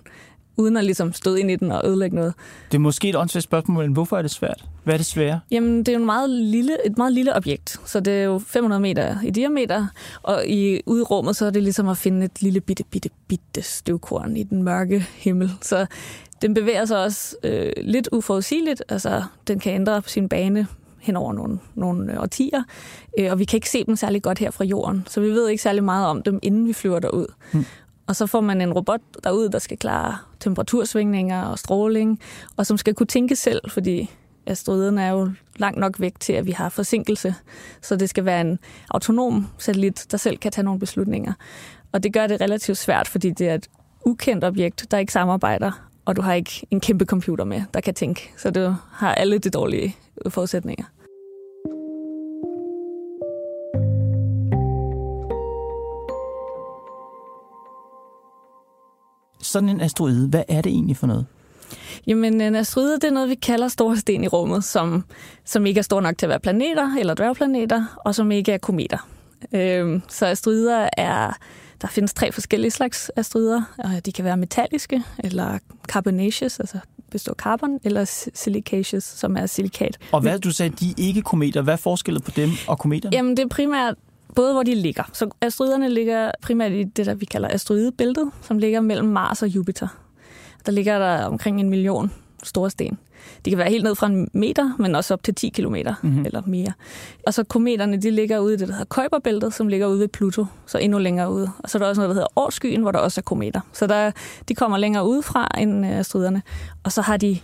uden 0.58 0.78
at 0.78 0.84
ligesom 0.84 1.14
støde 1.14 1.40
ind 1.40 1.52
i 1.52 1.56
den 1.56 1.72
og 1.72 1.82
ødelægge 1.86 2.16
noget. 2.16 2.34
Det 2.72 2.78
er 2.78 2.82
måske 2.82 3.10
et 3.10 3.16
åndssvagt 3.16 3.44
spørgsmål, 3.44 3.84
men 3.84 3.94
hvorfor 3.94 4.18
er 4.18 4.22
det 4.22 4.32
svært? 4.32 4.66
Hvad 4.84 4.94
er 4.94 4.98
det 4.98 5.06
svære? 5.06 5.40
Jamen, 5.52 5.80
det 5.80 5.88
er 5.88 5.94
jo 5.94 6.00
en 6.00 6.06
meget 6.06 6.30
lille, 6.30 6.78
et 6.86 6.98
meget 6.98 7.14
lille 7.14 7.36
objekt, 7.36 7.80
så 7.86 8.00
det 8.00 8.14
er 8.14 8.24
jo 8.24 8.40
500 8.40 8.82
meter 8.82 9.18
i 9.24 9.30
diameter, 9.30 9.88
og 10.24 10.48
i 10.48 10.82
ude 10.86 11.02
i 11.02 11.04
rummet, 11.04 11.36
så 11.36 11.46
er 11.46 11.50
det 11.50 11.64
ligesom 11.64 11.88
at 11.88 11.98
finde 11.98 12.26
et 12.26 12.42
lille 12.42 12.62
bitte, 12.62 12.84
bitte, 12.84 13.10
bitte 13.28 13.62
støvkorn 13.62 14.38
i 14.38 14.44
den 14.44 14.64
mørke 14.64 15.08
himmel. 15.16 15.52
Så 15.62 15.86
den 16.42 16.54
bevæger 16.54 16.86
sig 16.86 17.04
også 17.04 17.36
øh, 17.44 17.72
lidt 17.78 18.10
uforudsigeligt, 18.12 18.84
altså 18.90 19.24
den 19.48 19.60
kan 19.60 19.74
ændre 19.74 20.02
på 20.02 20.10
sin 20.10 20.30
bane 20.30 20.68
hen 21.06 21.16
over 21.16 21.34
nogle, 21.34 21.60
nogle 21.76 22.22
årtier, 22.22 22.64
øh, 23.20 23.32
og 23.32 23.40
vi 23.40 23.46
kan 23.46 23.58
ikke 23.58 23.70
se 23.70 23.84
dem 23.84 23.96
særlig 23.96 24.22
godt 24.22 24.40
her 24.40 24.52
fra 24.52 24.64
jorden, 24.64 25.04
så 25.08 25.22
vi 25.22 25.30
ved 25.30 25.50
ikke 25.50 25.64
særlig 25.64 25.84
meget 25.84 26.08
om 26.08 26.22
dem, 26.24 26.40
inden 26.42 26.68
vi 26.68 26.74
flyver 26.74 27.00
derud. 27.00 27.26
Hmm. 27.52 27.66
Og 28.08 28.16
så 28.16 28.28
får 28.28 28.42
man 28.42 28.62
en 28.62 28.74
robot 28.74 29.02
derud, 29.24 29.50
der 29.50 29.60
skal 29.60 29.78
klare 29.78 30.18
temperatursvingninger 30.40 31.44
og 31.44 31.60
stråling, 31.60 32.20
og 32.58 32.66
som 32.66 32.78
skal 32.78 32.94
kunne 32.94 33.08
tænke 33.08 33.36
selv, 33.36 33.62
fordi 33.70 34.12
asteroiden 34.46 34.98
er 34.98 35.10
jo 35.10 35.32
langt 35.58 35.80
nok 35.80 36.00
væk 36.00 36.20
til, 36.20 36.34
at 36.34 36.46
vi 36.46 36.52
har 36.52 36.70
forsinkelse. 36.70 37.36
Så 37.82 37.96
det 37.96 38.10
skal 38.10 38.26
være 38.26 38.42
en 38.42 38.60
autonom 38.90 39.48
satellit, 39.58 40.08
der 40.12 40.18
selv 40.18 40.38
kan 40.38 40.52
tage 40.52 40.66
nogle 40.66 40.80
beslutninger. 40.80 41.34
Og 41.92 42.04
det 42.04 42.14
gør 42.14 42.28
det 42.28 42.42
relativt 42.42 42.78
svært, 42.78 43.08
fordi 43.08 43.30
det 43.30 43.50
er 43.50 43.56
et 43.56 43.68
ukendt 44.06 44.44
objekt, 44.44 44.92
der 44.92 44.98
ikke 44.98 45.14
samarbejder, 45.14 45.72
og 46.06 46.16
du 46.16 46.22
har 46.22 46.34
ikke 46.34 46.68
en 46.72 46.80
kæmpe 46.80 47.06
computer 47.06 47.46
med, 47.46 47.62
der 47.74 47.82
kan 47.82 47.94
tænke. 47.94 48.32
Så 48.38 48.52
du 48.52 48.76
har 48.92 49.16
alle 49.16 49.38
de 49.38 49.50
dårlige 49.50 49.96
forudsætninger. 50.30 50.86
Sådan 59.46 59.70
en 59.70 59.82
asteroide, 59.82 60.28
hvad 60.28 60.44
er 60.48 60.62
det 60.62 60.70
egentlig 60.70 60.98
for 60.98 61.08
noget? 61.08 61.26
Jamen, 62.08 62.42
en 62.42 62.56
asteroide, 62.56 62.94
det 62.94 63.04
er 63.04 63.12
noget, 63.12 63.30
vi 63.30 63.36
kalder 63.36 63.68
store 63.68 63.98
sten 63.98 64.24
i 64.24 64.28
rummet, 64.28 64.64
som, 64.64 65.04
som 65.46 65.66
ikke 65.66 65.78
er 65.78 65.84
store 65.84 66.02
nok 66.02 66.18
til 66.18 66.26
at 66.26 66.30
være 66.30 66.40
planeter 66.40 66.96
eller 67.00 67.14
dværgplaneter, 67.14 67.86
og 68.06 68.16
som 68.16 68.32
ikke 68.32 68.52
er 68.52 68.58
kometer. 68.58 69.08
Øhm, 69.52 70.02
så 70.10 70.26
asteroider 70.26 70.90
er... 70.98 71.32
Der 71.82 71.88
findes 71.88 72.14
tre 72.14 72.32
forskellige 72.32 72.72
slags 72.72 73.12
asteroider. 73.16 73.62
De 74.06 74.12
kan 74.12 74.26
være 74.26 74.38
metalliske, 74.38 75.04
eller 75.24 75.58
carbonaceous, 75.88 76.60
altså 76.60 76.78
består 77.12 77.32
af 77.32 77.36
carbon, 77.36 77.80
eller 77.84 78.30
silicaceous, 78.34 79.04
som 79.04 79.38
er 79.38 79.46
silikat. 79.46 79.98
Og 80.12 80.22
hvad 80.22 80.40
du 80.40 80.52
sagde, 80.52 80.76
de 80.80 80.90
er 80.90 80.94
ikke 80.98 81.22
kometer. 81.22 81.62
Hvad 81.62 81.74
er 81.74 81.78
forskellen 81.78 82.22
på 82.22 82.32
dem 82.32 82.50
og 82.68 82.80
kometerne? 82.80 83.16
Jamen, 83.16 83.38
det 83.38 83.44
er 83.44 83.48
primært 83.48 83.96
både 84.36 84.54
hvor 84.54 84.64
de 84.64 84.76
ligger. 84.76 85.04
Så 85.14 85.30
asteroiderne 85.42 85.90
ligger 85.90 86.32
primært 86.42 86.72
i 86.72 86.84
det, 86.84 87.06
der 87.06 87.14
vi 87.14 87.26
kalder 87.26 87.50
asteroidebæltet, 87.52 88.32
som 88.42 88.58
ligger 88.58 88.82
mellem 88.82 89.08
Mars 89.08 89.42
og 89.42 89.48
Jupiter. 89.48 89.88
Der 90.66 90.72
ligger 90.72 91.00
der 91.00 91.26
omkring 91.26 91.60
en 91.60 91.70
million 91.70 92.12
store 92.44 92.70
sten. 92.70 92.98
De 93.46 93.50
kan 93.50 93.58
være 93.58 93.70
helt 93.70 93.84
ned 93.84 93.96
fra 93.96 94.08
en 94.08 94.30
meter, 94.34 94.76
men 94.80 94.96
også 94.96 95.14
op 95.14 95.24
til 95.24 95.36
10 95.36 95.50
kilometer 95.50 95.96
mm-hmm. 96.04 96.26
eller 96.26 96.42
mere. 96.46 96.74
Og 97.28 97.34
så 97.34 97.44
kometerne, 97.44 97.98
de 97.98 98.12
ligger 98.12 98.40
ude 98.40 98.54
i 98.54 98.58
det, 98.58 98.68
der 98.68 98.74
hedder 98.74 98.86
Kuiperbæltet, 98.86 99.54
som 99.54 99.68
ligger 99.68 99.88
ude 99.88 100.00
ved 100.00 100.08
Pluto, 100.08 100.46
så 100.66 100.78
endnu 100.78 100.98
længere 100.98 101.32
ude. 101.32 101.52
Og 101.60 101.70
så 101.70 101.78
er 101.78 101.80
der 101.80 101.88
også 101.88 102.02
noget, 102.02 102.10
der 102.10 102.14
hedder 102.14 102.28
Årskyen, 102.36 102.82
hvor 102.82 102.92
der 102.92 103.00
også 103.00 103.22
er 103.22 103.24
kometer. 103.24 103.62
Så 103.74 103.88
der, 103.88 104.12
de 104.48 104.56
kommer 104.56 104.78
længere 104.78 105.08
ude 105.08 105.24
fra 105.24 105.48
end 105.58 105.86
asteroiderne. 105.86 106.42
Og 106.84 106.92
så 106.92 107.02
har 107.02 107.18
de 107.18 107.40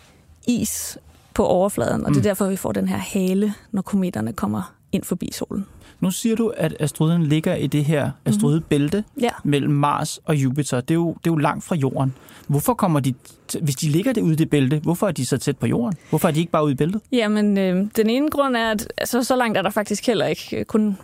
is 0.47 0.97
på 1.33 1.45
overfladen, 1.45 2.05
og 2.05 2.11
det 2.11 2.17
er 2.17 2.23
derfor, 2.23 2.47
vi 2.47 2.55
får 2.55 2.71
den 2.71 2.87
her 2.87 2.97
hale, 2.97 3.53
når 3.71 3.81
kometerne 3.81 4.33
kommer 4.33 4.73
ind 4.91 5.03
forbi 5.03 5.29
solen. 5.33 5.65
Nu 6.01 6.11
siger 6.11 6.35
du, 6.35 6.53
at 6.57 6.75
asteroiden 6.79 7.23
ligger 7.23 7.55
i 7.55 7.67
det 7.67 7.85
her 7.85 8.11
asteroidebælte 8.25 8.97
mm-hmm. 8.97 9.23
ja. 9.23 9.29
mellem 9.43 9.73
Mars 9.73 10.19
og 10.25 10.35
Jupiter. 10.35 10.81
Det 10.81 10.91
er, 10.91 10.95
jo, 10.95 11.07
det 11.09 11.29
er 11.29 11.33
jo 11.33 11.37
langt 11.37 11.63
fra 11.63 11.75
jorden. 11.75 12.13
Hvorfor 12.47 12.73
kommer 12.73 12.99
de, 12.99 13.13
hvis 13.61 13.75
de 13.75 13.89
ligger 13.89 14.13
det 14.13 14.21
ude 14.21 14.33
i 14.33 14.35
det 14.35 14.49
bælte, 14.49 14.79
hvorfor 14.79 15.07
er 15.07 15.11
de 15.11 15.25
så 15.25 15.37
tæt 15.37 15.57
på 15.57 15.67
jorden? 15.67 15.97
Hvorfor 16.09 16.27
er 16.27 16.31
de 16.31 16.39
ikke 16.39 16.51
bare 16.51 16.63
ude 16.63 16.71
i 16.71 16.75
bæltet? 16.75 17.01
Jamen, 17.11 17.57
øh, 17.57 17.87
den 17.95 18.09
ene 18.09 18.29
grund 18.29 18.55
er, 18.55 18.71
at 18.71 18.93
altså, 18.97 19.23
så 19.23 19.35
langt 19.35 19.57
er 19.57 19.61
der 19.61 19.69
faktisk 19.69 20.07
heller 20.07 20.25
ikke 20.25 20.65
kun 20.65 20.97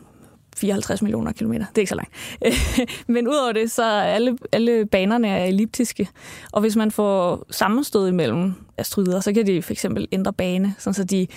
54 0.58 1.02
millioner 1.02 1.32
kilometer. 1.32 1.66
Det 1.70 1.78
er 1.78 1.82
ikke 1.82 1.90
så 1.90 1.96
langt. 1.96 2.14
Men 3.14 3.28
udover 3.28 3.52
det, 3.52 3.72
så 3.72 3.84
er 3.84 4.02
alle, 4.02 4.38
alle 4.52 4.86
banerne 4.86 5.28
er 5.28 5.46
elliptiske. 5.46 6.10
Og 6.52 6.62
hvis 6.62 6.76
man 6.76 6.92
får 6.92 7.46
sammenstød 7.52 8.08
imellem 8.08 8.54
asteroider, 8.78 9.20
så 9.20 9.34
kan 9.34 9.48
de 9.48 9.62
for 9.62 9.72
eksempel 9.72 10.08
ændre 10.12 10.34
bane, 10.34 10.76
sådan 10.78 10.94
så 10.94 11.04
de 11.04 11.28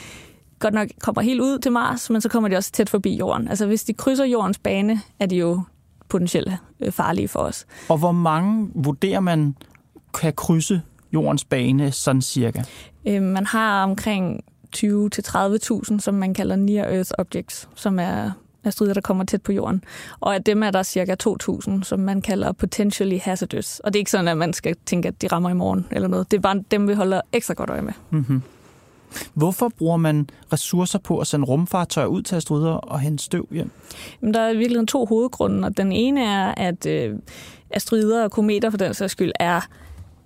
godt 0.60 0.74
nok 0.74 0.88
kommer 1.00 1.22
helt 1.22 1.40
ud 1.40 1.58
til 1.58 1.72
Mars, 1.72 2.10
men 2.10 2.20
så 2.20 2.28
kommer 2.28 2.48
de 2.48 2.56
også 2.56 2.72
tæt 2.72 2.88
forbi 2.88 3.16
jorden. 3.16 3.48
Altså 3.48 3.66
hvis 3.66 3.84
de 3.84 3.92
krydser 3.92 4.24
jordens 4.24 4.58
bane, 4.58 5.00
er 5.20 5.26
de 5.26 5.36
jo 5.36 5.62
potentielt 6.08 6.50
farlige 6.90 7.28
for 7.28 7.40
os. 7.40 7.66
Og 7.88 7.98
hvor 7.98 8.12
mange 8.12 8.70
vurderer 8.74 9.20
man 9.20 9.54
kan 10.20 10.32
krydse 10.32 10.82
jordens 11.12 11.44
bane 11.44 11.92
sådan 11.92 12.22
cirka? 12.22 12.62
Øh, 13.06 13.22
man 13.22 13.46
har 13.46 13.82
omkring 13.82 14.44
20-30.000, 14.76 15.98
som 15.98 16.14
man 16.14 16.34
kalder 16.34 16.56
near-earth 16.56 17.10
objects, 17.18 17.68
som 17.74 17.98
er 17.98 18.30
asteroider, 18.64 18.94
der 18.94 19.00
kommer 19.00 19.24
tæt 19.24 19.42
på 19.42 19.52
jorden. 19.52 19.84
Og 20.20 20.34
af 20.34 20.44
dem 20.44 20.62
er 20.62 20.70
der 20.70 20.82
cirka 20.82 21.14
2.000, 21.22 21.82
som 21.82 22.00
man 22.00 22.22
kalder 22.22 22.52
potentially 22.52 23.18
hazardous. 23.18 23.80
Og 23.80 23.92
det 23.92 23.98
er 23.98 24.00
ikke 24.00 24.10
sådan, 24.10 24.28
at 24.28 24.36
man 24.36 24.52
skal 24.52 24.76
tænke, 24.86 25.08
at 25.08 25.22
de 25.22 25.26
rammer 25.26 25.50
i 25.50 25.54
morgen 25.54 25.86
eller 25.90 26.08
noget. 26.08 26.30
Det 26.30 26.36
er 26.36 26.40
bare 26.40 26.62
dem, 26.70 26.88
vi 26.88 26.94
holder 26.94 27.20
ekstra 27.32 27.54
godt 27.54 27.70
øje 27.70 27.82
med. 27.82 27.92
Mm-hmm. 28.10 28.42
Hvorfor 29.34 29.68
bruger 29.78 29.96
man 29.96 30.30
ressourcer 30.52 30.98
på 30.98 31.18
at 31.18 31.26
sende 31.26 31.46
rumfartøjer 31.46 32.06
ud 32.06 32.22
til 32.22 32.36
asteroider 32.36 32.72
og 32.72 33.00
hente 33.00 33.24
støv 33.24 33.48
hjem? 33.50 33.70
Jamen, 34.22 34.34
der 34.34 34.40
er 34.40 34.54
virkelig 34.54 34.88
to 34.88 35.06
hovedgrunde, 35.06 35.66
og 35.66 35.76
den 35.76 35.92
ene 35.92 36.24
er, 36.24 36.54
at 36.56 36.86
øh, 36.86 37.18
asteroider 37.70 38.24
og 38.24 38.30
kometer 38.30 38.70
for 38.70 38.78
den 38.78 38.94
sags 38.94 39.12
skyld 39.12 39.32
er 39.40 39.60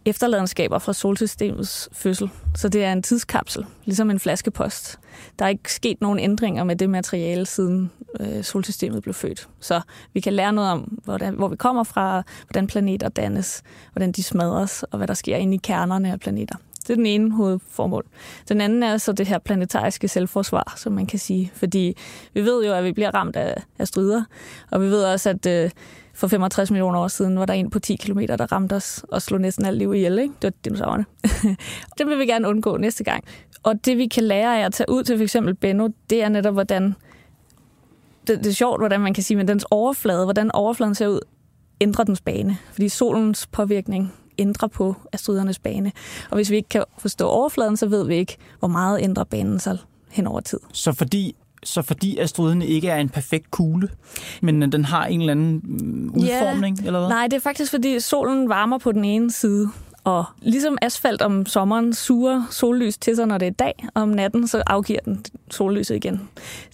efterladenskaber 0.05 0.79
fra 0.79 0.93
solsystemets 0.93 1.89
fødsel. 1.93 2.31
Så 2.55 2.69
det 2.69 2.85
er 2.85 2.93
en 2.93 3.03
tidskapsel, 3.03 3.67
ligesom 3.85 4.11
en 4.11 4.19
flaskepost. 4.19 4.99
Der 5.39 5.45
er 5.45 5.49
ikke 5.49 5.73
sket 5.73 6.01
nogen 6.01 6.19
ændringer 6.19 6.65
med 6.65 6.77
det 6.77 6.91
materiale, 6.91 7.47
siden 7.47 7.91
øh, 8.21 8.45
solsystemet 8.45 9.03
blev 9.03 9.15
født. 9.15 9.49
Så 9.61 9.81
vi 10.13 10.21
kan 10.21 10.33
lære 10.33 10.53
noget 10.53 10.71
om, 10.71 10.99
hvordan, 11.05 11.35
hvor 11.35 11.49
vi 11.49 11.57
kommer 11.57 11.85
fra, 11.85 12.23
hvordan 12.47 12.67
planeter 12.67 13.09
dannes, 13.09 13.63
hvordan 13.93 14.13
de 14.13 14.23
smadres, 14.23 14.83
og 14.83 14.97
hvad 14.97 15.09
der 15.09 15.15
sker 15.15 15.37
inde 15.37 15.55
i 15.55 15.61
kernerne 15.63 16.13
af 16.13 16.21
planeter. 16.21 16.57
Det 16.87 16.91
er 16.91 16.97
den 16.97 17.07
ene 17.07 17.33
hovedformål. 17.33 18.07
Den 18.49 18.61
anden 18.61 18.83
er 18.83 18.97
så 18.97 19.13
det 19.13 19.27
her 19.27 19.39
planetariske 19.39 20.09
selvforsvar, 20.09 20.75
som 20.77 20.93
man 20.93 21.07
kan 21.07 21.19
sige. 21.19 21.51
Fordi 21.55 21.97
vi 22.35 22.41
ved 22.41 22.67
jo, 22.67 22.73
at 22.73 22.85
vi 22.85 22.93
bliver 22.93 23.15
ramt 23.15 23.37
af, 23.37 23.63
af 23.79 23.89
strider, 23.89 24.25
og 24.71 24.81
vi 24.81 24.87
ved 24.87 25.05
også, 25.05 25.31
at 25.31 25.47
øh, 25.47 25.71
for 26.15 26.29
65 26.29 26.71
millioner 26.71 26.99
år 26.99 27.09
siden 27.09 27.39
var 27.39 27.47
der 27.47 27.55
en 27.55 27.71
på 27.71 27.79
10 27.79 27.97
km, 27.97 28.19
der 28.19 28.53
ramte 28.53 28.75
os 28.75 29.05
og 29.09 29.23
slog 29.23 29.41
næsten 29.41 29.65
alt 29.65 29.79
liv 29.79 29.95
ihjel. 29.95 30.19
Ikke? 30.19 30.35
Det 30.43 30.45
var 30.45 30.53
dinosaurerne. 30.65 31.05
det 31.99 32.07
vil 32.07 32.19
vi 32.19 32.27
gerne 32.27 32.49
undgå 32.49 32.77
næste 32.77 33.05
gang. 33.05 33.25
Og 33.63 33.85
det 33.85 33.99
vi 33.99 34.07
kan 34.07 34.25
lære 34.25 34.61
af 34.61 34.65
at 34.65 34.73
tage 34.73 34.91
ud 34.91 35.03
til 35.03 35.19
f.eks. 35.19 35.37
Benno, 35.61 35.89
det 36.11 36.23
er 36.23 36.29
netop, 36.29 36.55
hvordan 36.55 36.95
det, 38.27 38.39
det 38.39 38.47
er 38.47 38.53
sjovt, 38.53 38.81
hvordan 38.81 39.01
man 39.01 39.15
kan 39.15 39.23
sige, 39.23 39.37
men 39.37 39.49
dens 39.49 39.67
overflade, 39.71 40.25
hvordan 40.25 40.51
overfladen 40.53 40.95
ser 40.95 41.09
ud, 41.09 41.21
ændrer 41.81 42.05
dens 42.05 42.21
bane. 42.21 42.59
Fordi 42.73 42.89
solens 42.89 43.47
påvirkning 43.47 44.13
ændrer 44.39 44.69
på 44.69 44.97
asteroidernes 45.13 45.59
bane. 45.59 45.93
Og 46.31 46.35
hvis 46.35 46.51
vi 46.51 46.57
ikke 46.57 46.69
kan 46.69 46.85
forstå 46.99 47.29
overfladen, 47.29 47.77
så 47.77 47.87
ved 47.87 48.07
vi 48.07 48.15
ikke, 48.15 48.37
hvor 48.59 48.69
meget 48.69 49.03
ændrer 49.03 49.25
banen 49.25 49.61
sig 49.61 49.79
hen 50.11 50.27
over 50.27 50.41
tid. 50.41 50.59
Så 50.73 50.93
fordi 50.93 51.35
så 51.65 51.83
fordi 51.83 52.19
asteroiden 52.19 52.63
ikke 52.63 52.89
er 52.89 52.97
en 52.97 53.09
perfekt 53.09 53.51
kugle, 53.51 53.89
men 54.43 54.73
den 54.73 54.85
har 54.85 55.07
en 55.07 55.21
eller 55.21 55.33
anden 55.33 55.61
mm, 55.65 56.11
udformning, 56.15 56.81
ja, 56.81 56.87
eller 56.87 56.99
hvad? 56.99 57.09
Nej, 57.09 57.27
det 57.27 57.37
er 57.37 57.41
faktisk 57.41 57.71
fordi 57.71 58.01
solen 58.01 58.49
varmer 58.49 58.79
på 58.79 58.93
den 58.93 59.05
ene 59.05 59.33
side, 59.33 59.71
og 60.05 60.25
ligesom 60.39 60.79
asfalt 60.83 61.23
om 61.23 61.47
sommeren 61.47 61.95
suger 61.95 62.43
sollys 62.51 62.99
til 62.99 63.17
sig, 63.17 63.27
når 63.27 63.39
det 63.39 63.49
er 63.49 63.53
dag, 63.53 63.87
og 63.95 64.03
om 64.03 64.09
natten 64.09 64.49
så 64.49 64.63
afgiver 64.67 65.01
den 65.05 65.25
sollyset 65.51 65.97
igen. 65.97 66.29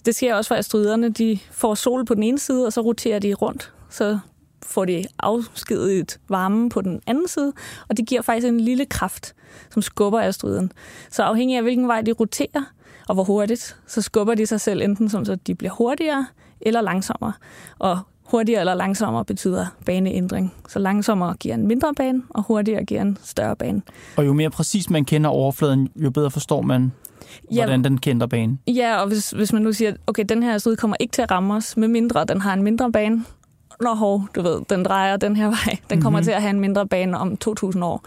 Det 0.05 0.15
sker 0.15 0.35
også 0.35 0.47
for 0.47 0.55
asteroiderne. 0.55 1.09
De 1.09 1.39
får 1.51 1.75
sol 1.75 2.05
på 2.05 2.13
den 2.13 2.23
ene 2.23 2.39
side, 2.39 2.65
og 2.65 2.73
så 2.73 2.81
roterer 2.81 3.19
de 3.19 3.33
rundt. 3.33 3.71
Så 3.89 4.19
får 4.63 4.85
de 4.85 5.05
afskediget 5.19 6.19
varme 6.29 6.69
på 6.69 6.81
den 6.81 7.01
anden 7.07 7.27
side, 7.27 7.53
og 7.89 7.97
det 7.97 8.07
giver 8.07 8.21
faktisk 8.21 8.47
en 8.47 8.59
lille 8.59 8.85
kraft, 8.85 9.35
som 9.69 9.81
skubber 9.81 10.19
asteroiden. 10.19 10.71
Så 11.11 11.23
afhængig 11.23 11.57
af, 11.57 11.63
hvilken 11.63 11.87
vej 11.87 12.01
de 12.01 12.11
roterer, 12.11 12.73
og 13.07 13.13
hvor 13.13 13.23
hurtigt, 13.23 13.75
så 13.87 14.01
skubber 14.01 14.35
de 14.35 14.45
sig 14.45 14.61
selv 14.61 14.81
enten 14.81 15.09
som 15.09 15.25
så 15.25 15.35
de 15.35 15.55
bliver 15.55 15.73
hurtigere 15.73 16.25
eller 16.61 16.81
langsommere. 16.81 17.33
Og 17.79 17.99
hurtigere 18.23 18.59
eller 18.59 18.73
langsommere 18.73 19.25
betyder 19.25 19.65
baneændring. 19.85 20.53
Så 20.67 20.79
langsommere 20.79 21.35
giver 21.39 21.55
en 21.55 21.67
mindre 21.67 21.93
bane, 21.93 22.23
og 22.29 22.43
hurtigere 22.43 22.83
giver 22.85 23.01
en 23.01 23.17
større 23.23 23.55
bane. 23.55 23.81
Og 24.15 24.25
jo 24.25 24.33
mere 24.33 24.49
præcis 24.49 24.89
man 24.89 25.05
kender 25.05 25.29
overfladen, 25.29 25.89
jo 25.95 26.09
bedre 26.09 26.31
forstår 26.31 26.61
man, 26.61 26.91
ja, 27.51 27.55
hvordan 27.55 27.83
den 27.83 27.97
kender 27.97 28.27
banen. 28.27 28.59
Ja, 28.67 29.01
og 29.01 29.07
hvis, 29.07 29.31
hvis 29.31 29.53
man 29.53 29.61
nu 29.61 29.73
siger, 29.73 29.93
okay, 30.07 30.25
den 30.29 30.43
her 30.43 30.55
asteroide 30.55 30.77
kommer 30.77 30.97
ikke 30.99 31.11
til 31.11 31.21
at 31.21 31.31
ramme 31.31 31.53
os, 31.53 31.77
medmindre 31.77 32.25
den 32.25 32.41
har 32.41 32.53
en 32.53 32.63
mindre 32.63 32.91
bane, 32.91 33.25
når 33.81 33.95
hov, 33.95 34.27
du 34.35 34.41
ved, 34.41 34.61
den 34.69 34.85
drejer 34.85 35.17
den 35.17 35.35
her 35.35 35.47
vej. 35.47 35.77
Den 35.89 36.01
kommer 36.01 36.19
mm-hmm. 36.19 36.25
til 36.25 36.31
at 36.31 36.41
have 36.41 36.49
en 36.49 36.59
mindre 36.59 36.87
bane 36.87 37.17
om 37.17 37.37
2.000 37.47 37.83
år. 37.83 38.05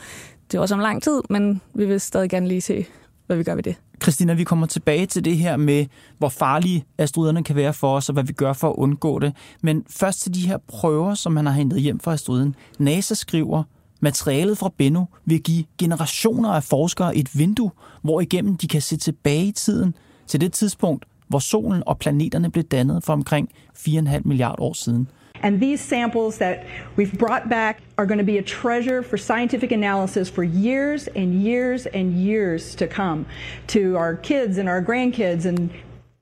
Det 0.50 0.58
er 0.58 0.62
også 0.62 0.74
om 0.74 0.80
lang 0.80 1.02
tid, 1.02 1.20
men 1.30 1.60
vi 1.74 1.84
vil 1.86 2.00
stadig 2.00 2.30
gerne 2.30 2.48
lige 2.48 2.60
se, 2.60 2.86
hvad 3.26 3.36
vi 3.36 3.44
gør 3.44 3.54
ved 3.54 3.62
det. 3.62 3.76
Christina, 4.02 4.34
vi 4.34 4.44
kommer 4.44 4.66
tilbage 4.66 5.06
til 5.06 5.24
det 5.24 5.36
her 5.36 5.56
med, 5.56 5.86
hvor 6.18 6.28
farlige 6.28 6.84
asteroiderne 6.98 7.44
kan 7.44 7.56
være 7.56 7.72
for 7.72 7.96
os, 7.96 8.08
og 8.08 8.12
hvad 8.12 8.24
vi 8.24 8.32
gør 8.32 8.52
for 8.52 8.70
at 8.70 8.74
undgå 8.76 9.18
det. 9.18 9.32
Men 9.62 9.84
først 9.90 10.20
til 10.22 10.34
de 10.34 10.40
her 10.40 10.58
prøver, 10.68 11.14
som 11.14 11.32
man 11.32 11.46
har 11.46 11.52
hentet 11.52 11.80
hjem 11.80 12.00
fra 12.00 12.12
asteroiden. 12.12 12.54
NASA 12.78 13.14
skriver, 13.14 13.62
materialet 14.00 14.58
fra 14.58 14.70
Bennu 14.78 15.08
vil 15.24 15.42
give 15.42 15.64
generationer 15.78 16.50
af 16.50 16.64
forskere 16.64 17.16
et 17.16 17.38
vindue, 17.38 17.70
hvor 18.02 18.20
igennem 18.20 18.56
de 18.56 18.68
kan 18.68 18.82
se 18.82 18.96
tilbage 18.96 19.44
i 19.46 19.52
tiden 19.52 19.94
til 20.26 20.40
det 20.40 20.52
tidspunkt, 20.52 21.04
hvor 21.28 21.38
solen 21.38 21.82
og 21.86 21.98
planeterne 21.98 22.50
blev 22.50 22.64
dannet 22.64 23.04
for 23.04 23.12
omkring 23.12 23.48
4,5 23.78 24.20
milliarder 24.24 24.62
år 24.62 24.72
siden. 24.72 25.08
And 25.42 25.60
these 25.60 25.80
samples 25.80 26.38
that 26.38 26.66
we've 26.96 27.12
brought 27.18 27.48
back 27.48 27.82
are 27.98 28.06
going 28.06 28.18
to 28.18 28.24
be 28.24 28.38
a 28.38 28.42
treasure 28.42 29.02
for 29.02 29.18
scientific 29.18 29.72
analysis 29.72 30.30
for 30.30 30.42
years 30.42 31.08
and 31.08 31.42
years 31.42 31.86
and 31.86 32.12
years 32.12 32.74
to 32.76 32.86
come 32.86 33.26
to 33.66 33.96
our 33.96 34.16
kids 34.16 34.58
and 34.58 34.68
our 34.68 34.82
grandkids 34.82 35.44
and 35.46 35.70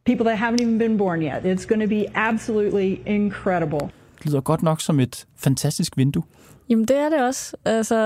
people 0.05 0.25
that 0.25 0.37
haven't 0.39 0.61
even 0.61 0.79
been 0.79 0.97
born 0.97 1.23
yet. 1.23 1.45
It's 1.45 1.67
going 1.67 1.81
to 1.81 1.89
be 1.89 2.07
absolutely 2.15 3.01
incredible. 3.07 3.91
Det 4.19 4.27
lyder 4.27 4.41
godt 4.41 4.63
nok 4.63 4.81
som 4.81 5.01
et 5.01 5.27
fantastisk 5.37 5.97
vindue. 5.97 6.23
Jamen 6.69 6.85
det 6.85 6.97
er 6.97 7.09
det 7.09 7.23
også. 7.23 7.57
Altså 7.65 7.97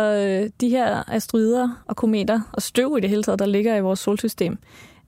de 0.61 0.69
her 0.69 1.11
asteroider 1.11 1.85
og 1.87 1.97
kometer 1.97 2.41
og 2.53 2.63
støv 2.63 2.95
i 2.99 3.01
det 3.01 3.11
hele 3.11 3.23
taget, 3.23 3.39
der 3.39 3.47
ligger 3.47 3.77
i 3.77 3.81
vores 3.81 3.99
solsystem, 3.99 4.59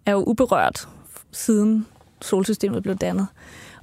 er 0.07 0.13
jo 0.13 0.25
uberørt 0.27 0.89
siden 1.33 1.87
solsystemet 2.23 2.83
blev 2.83 2.95
dannet. 2.97 3.27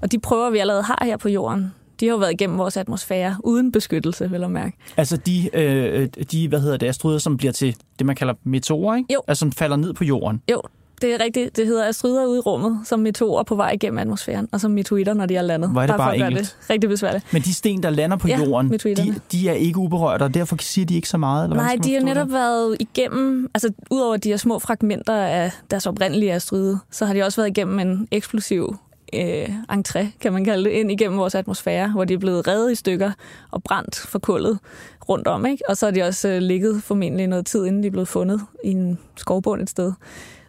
Og 0.02 0.12
de 0.12 0.20
prøver, 0.20 0.50
vi 0.50 0.58
allerede 0.58 0.84
har 0.84 1.02
her 1.04 1.18
på 1.18 1.30
jorden, 1.30 1.74
de 2.00 2.06
har 2.06 2.12
jo 2.12 2.18
været 2.18 2.32
igennem 2.32 2.58
vores 2.58 2.78
atmosfære 2.78 3.36
uden 3.44 3.72
beskyttelse, 3.72 4.30
vil 4.30 4.42
jeg 4.42 4.52
mærke. 4.52 4.78
Altså 4.98 5.18
de, 5.18 5.50
øh, 5.54 6.08
de 6.32 6.48
hvad 6.48 6.60
hedder 6.60 6.78
det, 6.78 6.88
asteroider, 6.88 7.20
som 7.20 7.38
bliver 7.38 7.52
til 7.54 7.76
det, 8.00 8.06
man 8.06 8.16
kalder 8.16 8.34
meteorer, 8.44 8.96
ikke? 8.96 9.14
Jo. 9.14 9.22
Altså 9.28 9.40
som 9.40 9.52
falder 9.52 9.76
ned 9.76 9.94
på 9.94 10.04
jorden. 10.04 10.42
Jo, 10.52 10.62
det 11.02 11.14
er 11.14 11.20
rigtigt. 11.20 11.58
Det 11.58 11.68
hedder 11.68 11.88
asteroider 11.88 12.26
ude 12.26 12.38
i 12.38 12.40
rummet, 12.40 12.80
som 12.86 13.00
meteorer 13.00 13.44
på 13.44 13.56
vej 13.56 13.72
igennem 13.72 13.98
atmosfæren, 13.98 14.48
og 14.52 14.62
som 14.62 14.72
meteoritter, 14.72 15.14
når 15.14 15.26
de 15.26 15.36
er 15.36 15.42
landet. 15.42 15.70
Hvor 15.70 15.82
er 15.82 15.88
det 15.88 15.96
bare, 15.98 16.20
bare 16.20 16.30
det 16.30 16.58
rigtig 16.70 16.90
besværligt. 16.90 17.34
Men 17.34 17.42
de 17.42 17.54
sten, 17.54 17.84
der 17.84 17.90
lander 17.90 18.18
på 18.18 18.28
Ja, 18.28 18.40
jorden, 18.40 18.72
de, 18.72 19.16
de 19.32 19.50
er 19.50 19.54
ikke 19.54 19.80
uberørte, 19.80 20.24
og 20.24 20.34
derfor 20.34 20.58
siger 20.60 20.86
de 20.86 20.96
ikke 20.96 21.10
så 21.10 21.18
meget? 21.18 21.44
Eller 21.44 21.56
Nej, 21.56 21.78
de 21.84 21.94
har 21.94 22.02
netop 22.02 22.32
været 22.32 22.78
igennem, 22.80 23.50
altså 23.54 23.70
udover 23.92 24.18
de 24.18 24.30
her 24.30 24.38
små 24.38 24.60
fragmenter 24.60 25.16
af 25.16 25.52
deres 25.72 25.86
oprindelige 25.86 26.34
asteroide, 26.34 26.80
så 26.92 27.06
har 27.06 27.14
de 27.14 27.24
også 27.24 27.42
været 27.42 27.50
igennem 27.50 27.80
en 27.80 28.08
eksplosiv 28.12 28.76
øh, 29.14 29.50
entré, 29.72 30.06
kan 30.20 30.34
man 30.34 30.46
kalde 30.46 30.70
det, 30.70 30.76
ind 30.76 30.92
igennem 30.92 31.18
vores 31.18 31.36
atmosfære, 31.36 31.92
hvor 31.92 32.06
de 32.06 32.14
er 32.14 32.18
blevet 32.18 32.48
revet 32.48 32.72
i 32.72 32.76
stykker 32.76 33.12
og 33.52 33.64
brændt 33.64 33.96
for 33.96 34.20
kullet 34.20 34.60
rundt 35.10 35.28
om. 35.28 35.46
Ikke? 35.46 35.70
Og 35.70 35.78
så 35.78 35.86
har 35.86 35.92
de 35.92 36.04
også 36.04 36.28
øh, 36.28 36.38
ligget 36.38 36.84
formentlig 36.84 37.28
noget 37.28 37.46
tid, 37.46 37.66
inden 37.66 37.84
de 37.84 37.88
er 37.88 37.92
blevet 37.92 38.08
fundet 38.08 38.42
i 38.64 38.72
en 38.72 39.00
skovbund 39.16 39.62
et 39.62 39.70
sted. 39.70 39.94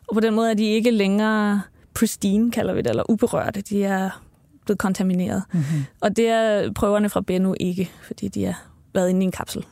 Og 0.08 0.14
på 0.14 0.20
den 0.20 0.34
måde 0.34 0.50
er 0.50 0.54
de 0.54 0.64
ikke 0.64 0.90
længere 0.90 1.62
pristine, 1.94 2.50
kalder 2.50 2.74
vi 2.74 2.80
det, 2.80 2.90
eller 2.90 3.10
uberørte. 3.10 3.60
De 3.60 3.84
er 3.84 4.22
blevet 4.64 4.78
kontamineret. 4.78 5.42
Mm-hmm. 5.52 5.84
Og 6.00 6.16
det 6.16 6.28
er 6.28 6.72
prøverne 6.72 7.08
fra 7.08 7.20
Bennu 7.20 7.54
ikke, 7.60 7.90
fordi 8.02 8.28
de 8.28 8.44
har 8.44 8.62
været 8.94 9.10
inde 9.10 9.20
i 9.20 9.24
en 9.24 9.32
kapsel. 9.32 9.64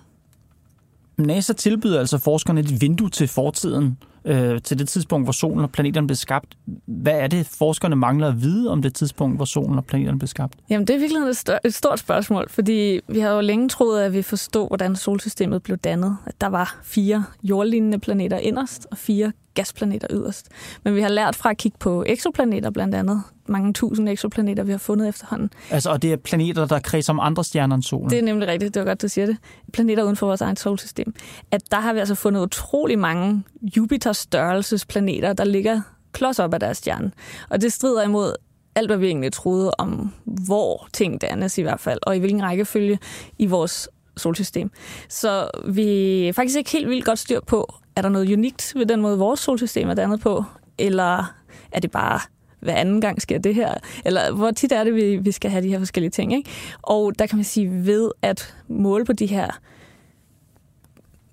NASA 1.18 1.52
tilbyder 1.52 2.00
altså 2.00 2.18
forskerne 2.18 2.60
et 2.60 2.80
vindue 2.80 3.10
til 3.10 3.28
fortiden, 3.28 3.98
øh, 4.24 4.62
til 4.62 4.78
det 4.78 4.88
tidspunkt, 4.88 5.26
hvor 5.26 5.32
solen 5.32 5.60
og 5.60 5.70
planeterne 5.70 6.06
blev 6.06 6.16
skabt. 6.16 6.56
Hvad 6.86 7.12
er 7.12 7.26
det, 7.26 7.46
forskerne 7.46 7.96
mangler 7.96 8.28
at 8.28 8.42
vide 8.42 8.70
om 8.70 8.82
det 8.82 8.94
tidspunkt, 8.94 9.38
hvor 9.38 9.44
solen 9.44 9.78
og 9.78 9.84
planeterne 9.84 10.18
blev 10.18 10.28
skabt? 10.28 10.54
Jamen, 10.70 10.86
det 10.86 10.94
er 10.96 10.98
virkelig 10.98 11.20
et, 11.20 11.36
stør- 11.48 11.58
et 11.64 11.74
stort 11.74 11.98
spørgsmål, 11.98 12.50
fordi 12.50 13.00
vi 13.08 13.18
har 13.18 13.30
jo 13.30 13.40
længe 13.40 13.68
troet, 13.68 14.00
at 14.00 14.12
vi 14.12 14.22
forstod, 14.22 14.68
hvordan 14.68 14.96
solsystemet 14.96 15.62
blev 15.62 15.76
dannet. 15.76 16.16
At 16.26 16.40
der 16.40 16.46
var 16.46 16.80
fire 16.82 17.24
jordlignende 17.42 17.98
planeter 17.98 18.36
inderst 18.38 18.86
og 18.90 18.98
fire 18.98 19.32
gasplaneter 19.54 20.08
yderst. 20.10 20.48
Men 20.82 20.94
vi 20.94 21.00
har 21.00 21.08
lært 21.08 21.36
fra 21.36 21.50
at 21.50 21.56
kigge 21.56 21.78
på 21.80 22.04
eksoplaneter 22.06 22.70
blandt 22.70 22.94
andet. 22.94 23.22
Mange 23.48 23.72
tusind 23.72 24.08
eksoplaneter, 24.08 24.62
vi 24.62 24.70
har 24.70 24.78
fundet 24.78 25.08
efterhånden. 25.08 25.50
Altså, 25.70 25.90
og 25.90 26.02
det 26.02 26.12
er 26.12 26.16
planeter, 26.16 26.66
der 26.66 26.78
kredser 26.78 27.12
om 27.12 27.20
andre 27.20 27.44
stjerner 27.44 27.74
end 27.74 27.82
solen. 27.82 28.10
Det 28.10 28.18
er 28.18 28.22
nemlig 28.22 28.48
rigtigt, 28.48 28.74
det 28.74 28.80
var 28.80 28.86
godt, 28.86 29.02
du 29.02 29.08
siger 29.08 29.26
det. 29.26 29.36
Planeter 29.72 30.02
uden 30.02 30.16
for 30.16 30.26
vores 30.26 30.40
eget 30.40 30.58
solsystem. 30.58 31.14
At 31.50 31.60
der 31.70 31.80
har 31.80 31.92
vi 31.92 31.98
altså 31.98 32.14
fundet 32.14 32.40
utrolig 32.40 32.98
mange 32.98 33.42
Jupiter-størrelsesplaneter, 33.76 35.32
der 35.32 35.44
ligger 35.44 35.80
klods 36.12 36.38
op 36.38 36.54
af 36.54 36.60
deres 36.60 36.76
stjerne. 36.76 37.12
Og 37.50 37.60
det 37.60 37.72
strider 37.72 38.02
imod 38.02 38.34
alt, 38.74 38.88
hvad 38.88 38.96
vi 38.96 39.06
egentlig 39.06 39.32
troede 39.32 39.70
om, 39.78 40.12
hvor 40.24 40.88
ting 40.92 41.20
dannes 41.20 41.58
i 41.58 41.62
hvert 41.62 41.80
fald, 41.80 41.98
og 42.02 42.16
i 42.16 42.18
hvilken 42.18 42.42
rækkefølge 42.42 42.98
i 43.38 43.46
vores 43.46 43.88
solsystem. 44.16 44.70
Så 45.08 45.50
vi 45.68 45.88
er 46.28 46.32
faktisk 46.32 46.58
ikke 46.58 46.70
helt 46.70 46.88
vildt 46.88 47.04
godt 47.04 47.18
styr 47.18 47.40
på, 47.40 47.74
er 47.96 48.02
der 48.02 48.08
noget 48.08 48.32
unikt 48.32 48.72
ved 48.76 48.86
den 48.86 49.00
måde, 49.00 49.18
vores 49.18 49.40
solsystem 49.40 49.88
er 49.88 49.94
dannet 49.94 50.20
på, 50.20 50.44
eller 50.78 51.34
er 51.72 51.80
det 51.80 51.90
bare 51.90 52.20
hver 52.64 52.74
anden 52.74 53.00
gang 53.00 53.22
sker 53.22 53.38
det 53.38 53.54
her? 53.54 53.74
Eller 54.04 54.32
hvor 54.32 54.50
tit 54.50 54.72
er 54.72 54.84
det, 54.84 54.94
vi, 54.94 55.16
vi 55.16 55.32
skal 55.32 55.50
have 55.50 55.62
de 55.62 55.68
her 55.68 55.78
forskellige 55.78 56.10
ting? 56.10 56.32
Ikke? 56.34 56.50
Og 56.82 57.18
der 57.18 57.26
kan 57.26 57.38
man 57.38 57.44
sige, 57.44 57.86
ved 57.86 58.10
at 58.22 58.54
måle 58.68 59.04
på 59.04 59.12
de 59.12 59.26
her 59.26 59.50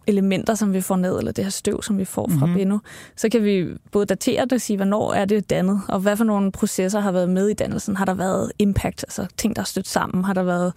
elementer, 0.08 0.56
som 0.56 0.74
vi 0.74 0.82
får 0.82 0.96
ned, 0.96 1.18
eller 1.18 1.32
det 1.32 1.44
her 1.46 1.52
støv, 1.52 1.82
som 1.84 1.98
vi 1.98 2.06
får 2.06 2.28
fra 2.28 2.34
Mhm. 2.36 2.40
mm-hmm. 2.40 2.58
Bennu, 2.58 2.80
så 3.16 3.30
kan 3.30 3.44
vi 3.44 3.68
både 3.92 4.06
datere 4.06 4.44
det 4.44 4.54
og 4.54 4.62
sige, 4.62 4.78
hvornår 4.78 5.14
er 5.14 5.26
det 5.26 5.50
dannet, 5.50 5.82
og 5.88 6.00
hvad 6.00 6.18
for 6.18 6.24
nogle 6.24 6.52
processer 6.52 7.00
har 7.00 7.12
været 7.12 7.30
med 7.30 7.48
i 7.48 7.54
dannelsen. 7.54 7.96
Har 7.96 8.06
der 8.06 8.14
været 8.14 8.52
impact, 8.60 9.04
altså 9.04 9.28
ting, 9.38 9.56
der 9.56 9.62
er 9.62 9.66
stødt 9.66 9.88
sammen? 9.88 10.24
Har 10.24 10.34
der 10.34 10.44
været 10.44 10.74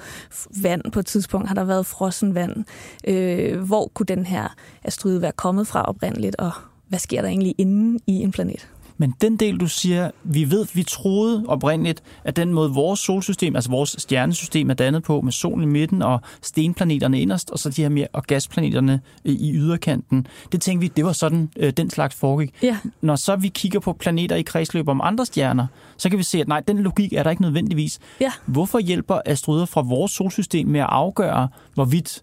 vand 0.62 0.92
på 0.92 0.98
et 1.00 1.06
tidspunkt? 1.06 1.48
Har 1.48 1.54
der 1.54 1.64
været 1.64 1.86
frossen 1.86 2.34
vand? 2.34 2.64
Øh, 3.08 3.60
hvor 3.60 3.90
kunne 3.94 4.06
den 4.06 4.26
her 4.26 4.54
asteroide 4.84 5.22
være 5.22 5.32
kommet 5.32 5.66
fra 5.66 5.82
oprindeligt, 5.82 6.36
og 6.36 6.50
hvad 6.88 6.98
sker 6.98 7.20
der 7.22 7.28
egentlig 7.28 7.54
inde 7.58 7.98
i 8.06 8.12
en 8.12 8.32
planet. 8.32 8.68
Men 8.96 9.14
den 9.20 9.36
del, 9.36 9.60
du 9.60 9.66
siger, 9.66 10.10
vi 10.24 10.50
ved, 10.50 10.66
vi 10.74 10.82
troede 10.82 11.44
oprindeligt, 11.48 12.02
at 12.24 12.36
den 12.36 12.52
måde 12.52 12.70
vores 12.70 13.00
solsystem, 13.00 13.56
altså 13.56 13.70
vores 13.70 13.96
stjernesystem 13.98 14.70
er 14.70 14.74
dannet 14.74 15.02
på, 15.02 15.20
med 15.20 15.32
solen 15.32 15.68
i 15.68 15.72
midten 15.72 16.02
og 16.02 16.20
stenplaneterne 16.42 17.20
inderst, 17.20 17.50
og 17.50 17.58
så 17.58 17.70
de 17.70 17.82
her 17.82 17.88
mere 17.88 18.06
og 18.12 18.22
gasplaneterne 18.22 19.00
i 19.24 19.52
yderkanten, 19.54 20.26
det 20.52 20.60
tænkte 20.60 20.80
vi, 20.80 20.92
det 20.96 21.04
var 21.04 21.12
sådan, 21.12 21.48
øh, 21.56 21.72
den 21.72 21.90
slags 21.90 22.14
foregik. 22.14 22.54
Ja. 22.62 22.78
Når 23.00 23.16
så 23.16 23.36
vi 23.36 23.48
kigger 23.48 23.80
på 23.80 23.92
planeter 23.92 24.36
i 24.36 24.42
kredsløb 24.42 24.88
om 24.88 25.00
andre 25.00 25.26
stjerner, 25.26 25.66
så 25.96 26.08
kan 26.08 26.18
vi 26.18 26.24
se, 26.24 26.40
at 26.40 26.48
nej, 26.48 26.60
den 26.60 26.78
logik 26.78 27.12
er 27.12 27.22
der 27.22 27.30
ikke 27.30 27.42
nødvendigvis. 27.42 27.98
Ja. 28.20 28.32
Hvorfor 28.46 28.78
hjælper 28.78 29.18
asteroider 29.26 29.66
fra 29.66 29.80
vores 29.80 30.12
solsystem 30.12 30.68
med 30.68 30.80
at 30.80 30.86
afgøre, 30.88 31.48
hvorvidt 31.74 32.22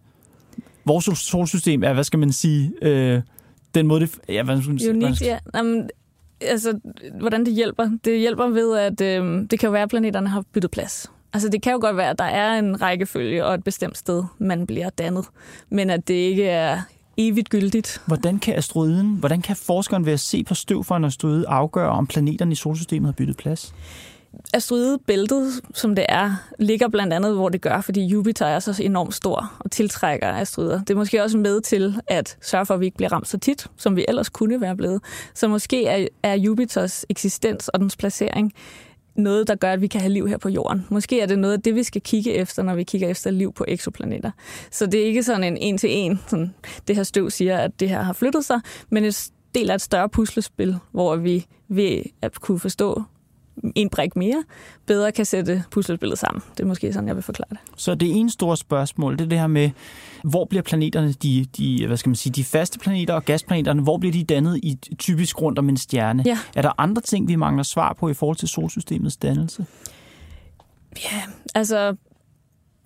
vores 0.86 1.10
solsystem 1.20 1.84
er, 1.84 1.94
hvad 1.94 2.04
skal 2.04 2.20
man 2.20 2.32
sige, 2.32 2.72
øh, 2.82 3.22
den 3.76 3.88
måde, 3.88 4.02
det... 4.02 4.12
Ja, 4.30 4.44
hvad, 4.44 4.58
hvad, 4.58 4.90
Unikt, 4.90 5.22
ja. 5.22 5.38
Jamen, 5.56 5.90
altså, 6.42 6.80
hvordan 7.20 7.46
det 7.46 7.54
hjælper? 7.54 7.90
Det 8.06 8.20
hjælper 8.20 8.48
ved, 8.48 8.78
at 8.78 9.02
øh, 9.02 9.48
det 9.52 9.60
kan 9.60 9.68
jo 9.68 9.72
være, 9.72 9.84
at 9.84 9.90
planeterne 9.90 10.30
har 10.30 10.44
byttet 10.54 10.72
plads. 10.72 11.12
Altså, 11.34 11.50
det 11.50 11.62
kan 11.62 11.72
jo 11.72 11.80
godt 11.82 11.98
være, 11.98 12.10
at 12.10 12.20
der 12.20 12.26
er 12.26 12.60
en 12.60 12.82
rækkefølge 12.82 13.46
og 13.46 13.54
et 13.54 13.64
bestemt 13.64 13.98
sted, 13.98 14.24
man 14.38 14.68
bliver 14.68 14.90
dannet, 14.90 15.26
men 15.70 15.90
at 15.90 16.08
det 16.08 16.14
ikke 16.14 16.48
er 16.48 16.82
evigt 17.18 17.50
gyldigt. 17.50 18.02
Hvordan 18.08 18.40
kan 18.40 18.56
asteroiden, 18.56 19.16
hvordan 19.16 19.42
kan 19.42 19.56
forskeren 19.56 20.06
ved 20.06 20.14
at 20.14 20.20
se 20.20 20.44
på 20.44 20.56
støv 20.56 20.84
fra 20.84 20.98
en 20.98 21.06
asteroide 21.06 21.48
afgøre, 21.48 21.90
om 21.90 22.08
planeterne 22.08 22.52
i 22.52 22.56
solsystemet 22.56 23.08
har 23.08 23.14
byttet 23.14 23.38
plads? 23.38 23.74
Asteroidebæltet, 24.54 25.62
som 25.74 25.96
det 25.96 26.06
er, 26.10 26.36
ligger 26.60 26.88
blandt 26.88 27.14
andet, 27.14 27.34
hvor 27.34 27.50
det 27.50 27.62
gør, 27.62 27.82
fordi 27.82 28.06
Jupiter 28.06 28.46
er 28.46 28.60
så 28.60 28.84
enormt 28.84 29.14
stor 29.14 29.54
og 29.60 29.72
tiltrækker 29.72 30.28
asteroider. 30.28 30.80
Det 30.80 30.90
er 30.90 30.96
måske 30.96 31.24
også 31.24 31.38
med 31.38 31.62
til 31.62 31.96
at 32.08 32.38
sørge 32.42 32.66
for, 32.66 32.74
at 32.74 32.80
vi 32.80 32.86
ikke 32.86 32.98
bliver 32.98 33.12
ramt 33.12 33.28
så 33.28 33.38
tit, 33.38 33.68
som 33.78 33.96
vi 33.96 34.06
ellers 34.08 34.30
kunne 34.30 34.62
være 34.62 34.76
blevet. 34.76 35.02
Så 35.34 35.48
måske 35.48 35.86
er, 35.86 36.08
er 36.24 36.34
Jupiters 36.34 37.06
eksistens 37.10 37.68
og 37.68 37.80
dens 37.80 37.98
placering 37.98 38.54
noget, 39.16 39.48
der 39.48 39.56
gør, 39.56 39.72
at 39.72 39.82
vi 39.82 39.88
kan 39.88 40.02
have 40.02 40.14
liv 40.14 40.28
her 40.28 40.38
på 40.38 40.50
jorden. 40.50 40.88
Måske 40.90 41.22
er 41.22 41.26
det 41.26 41.40
noget 41.40 41.54
af 41.54 41.62
det, 41.62 41.76
vi 41.76 41.84
skal 41.84 42.02
kigge 42.02 42.34
efter, 42.34 42.64
når 42.64 42.76
vi 42.76 42.84
kigger 42.84 43.08
efter 43.08 43.32
liv 43.32 43.54
på 43.54 43.66
eksoplaneter. 43.68 44.32
Så 44.72 44.86
det 44.86 45.02
er 45.02 45.06
ikke 45.06 45.24
sådan 45.24 45.44
en 45.44 45.58
en-til-en, 45.58 46.20
sådan 46.28 46.54
det 46.88 46.96
her 46.96 47.04
støv 47.04 47.30
siger, 47.30 47.58
at 47.58 47.80
det 47.80 47.90
her 47.90 48.02
har 48.02 48.14
flyttet 48.14 48.46
sig, 48.46 48.62
men 48.90 49.06
en 49.06 49.14
del 49.56 49.72
af 49.72 49.76
et 49.76 49.82
større 49.82 50.10
puslespil, 50.10 50.78
hvor 50.92 51.16
vi 51.16 51.46
ved 51.70 52.04
at 52.22 52.42
kunne 52.42 52.60
forstå 52.60 53.04
en 53.76 53.90
brik 53.90 54.16
mere, 54.16 54.44
bedre 54.86 55.12
kan 55.12 55.26
sætte 55.26 55.64
puslespillet 55.72 56.18
sammen. 56.18 56.42
Det 56.58 56.64
er 56.64 56.68
måske 56.68 56.94
sådan, 56.94 57.08
jeg 57.08 57.16
vil 57.16 57.24
forklare 57.24 57.50
det. 57.50 57.60
Så 57.78 57.96
det 57.96 58.10
ene 58.10 58.30
store 58.30 58.58
spørgsmål, 58.58 59.18
det 59.18 59.22
er 59.22 59.30
det 59.30 59.40
her 59.40 59.48
med, 59.48 59.70
hvor 60.24 60.46
bliver 60.46 60.62
planeterne, 60.62 61.12
de, 61.12 61.46
de, 61.58 61.88
hvad 61.88 61.98
skal 61.98 62.10
man 62.10 62.16
sige, 62.16 62.34
de 62.34 62.44
faste 62.44 62.80
planeter 62.80 63.14
og 63.14 63.26
gasplaneterne, 63.26 63.82
hvor 63.82 63.98
bliver 63.98 64.14
de 64.14 64.24
dannet 64.24 64.58
i 64.58 64.78
typisk 65.00 65.42
rundt 65.42 65.60
om 65.60 65.70
en 65.70 65.78
stjerne? 65.78 66.24
Ja. 66.26 66.38
Er 66.56 66.62
der 66.62 66.72
andre 66.78 67.02
ting, 67.02 67.28
vi 67.28 67.36
mangler 67.36 67.64
svar 67.64 67.94
på 67.94 68.10
i 68.10 68.14
forhold 68.14 68.38
til 68.38 68.48
solsystemets 68.48 69.18
dannelse? 69.18 69.66
Ja, 70.98 71.22
altså 71.56 71.96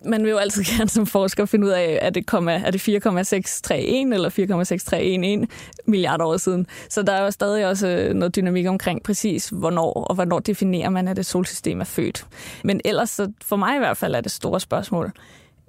man 0.04 0.22
vil 0.22 0.30
jo 0.30 0.36
altid 0.36 0.64
gerne 0.76 0.88
som 0.88 1.06
forsker 1.06 1.44
finde 1.44 1.66
ud 1.66 1.70
af, 1.70 1.98
er 2.02 2.10
det, 2.10 2.24
er 2.32 2.70
det 2.70 2.80
4,631 2.80 4.14
eller 4.14 5.46
4,6311 5.46 5.82
milliarder 5.86 6.24
år 6.24 6.36
siden. 6.36 6.66
Så 6.88 7.02
der 7.02 7.12
er 7.12 7.24
jo 7.24 7.30
stadig 7.30 7.66
også 7.66 7.88
øh, 7.88 8.14
noget 8.14 8.36
dynamik 8.36 8.66
omkring 8.66 9.02
præcis, 9.02 9.48
hvornår 9.48 9.92
og 9.92 10.14
hvornår 10.14 10.38
definerer 10.38 10.90
man, 10.90 11.08
at 11.08 11.16
det 11.16 11.26
solsystem 11.26 11.80
er 11.80 11.84
født. 11.84 12.26
Men 12.64 12.80
ellers, 12.84 13.10
så 13.10 13.32
for 13.44 13.56
mig 13.56 13.76
i 13.76 13.78
hvert 13.78 13.96
fald, 13.96 14.14
er 14.14 14.20
det 14.20 14.32
store 14.32 14.60
spørgsmål. 14.60 15.12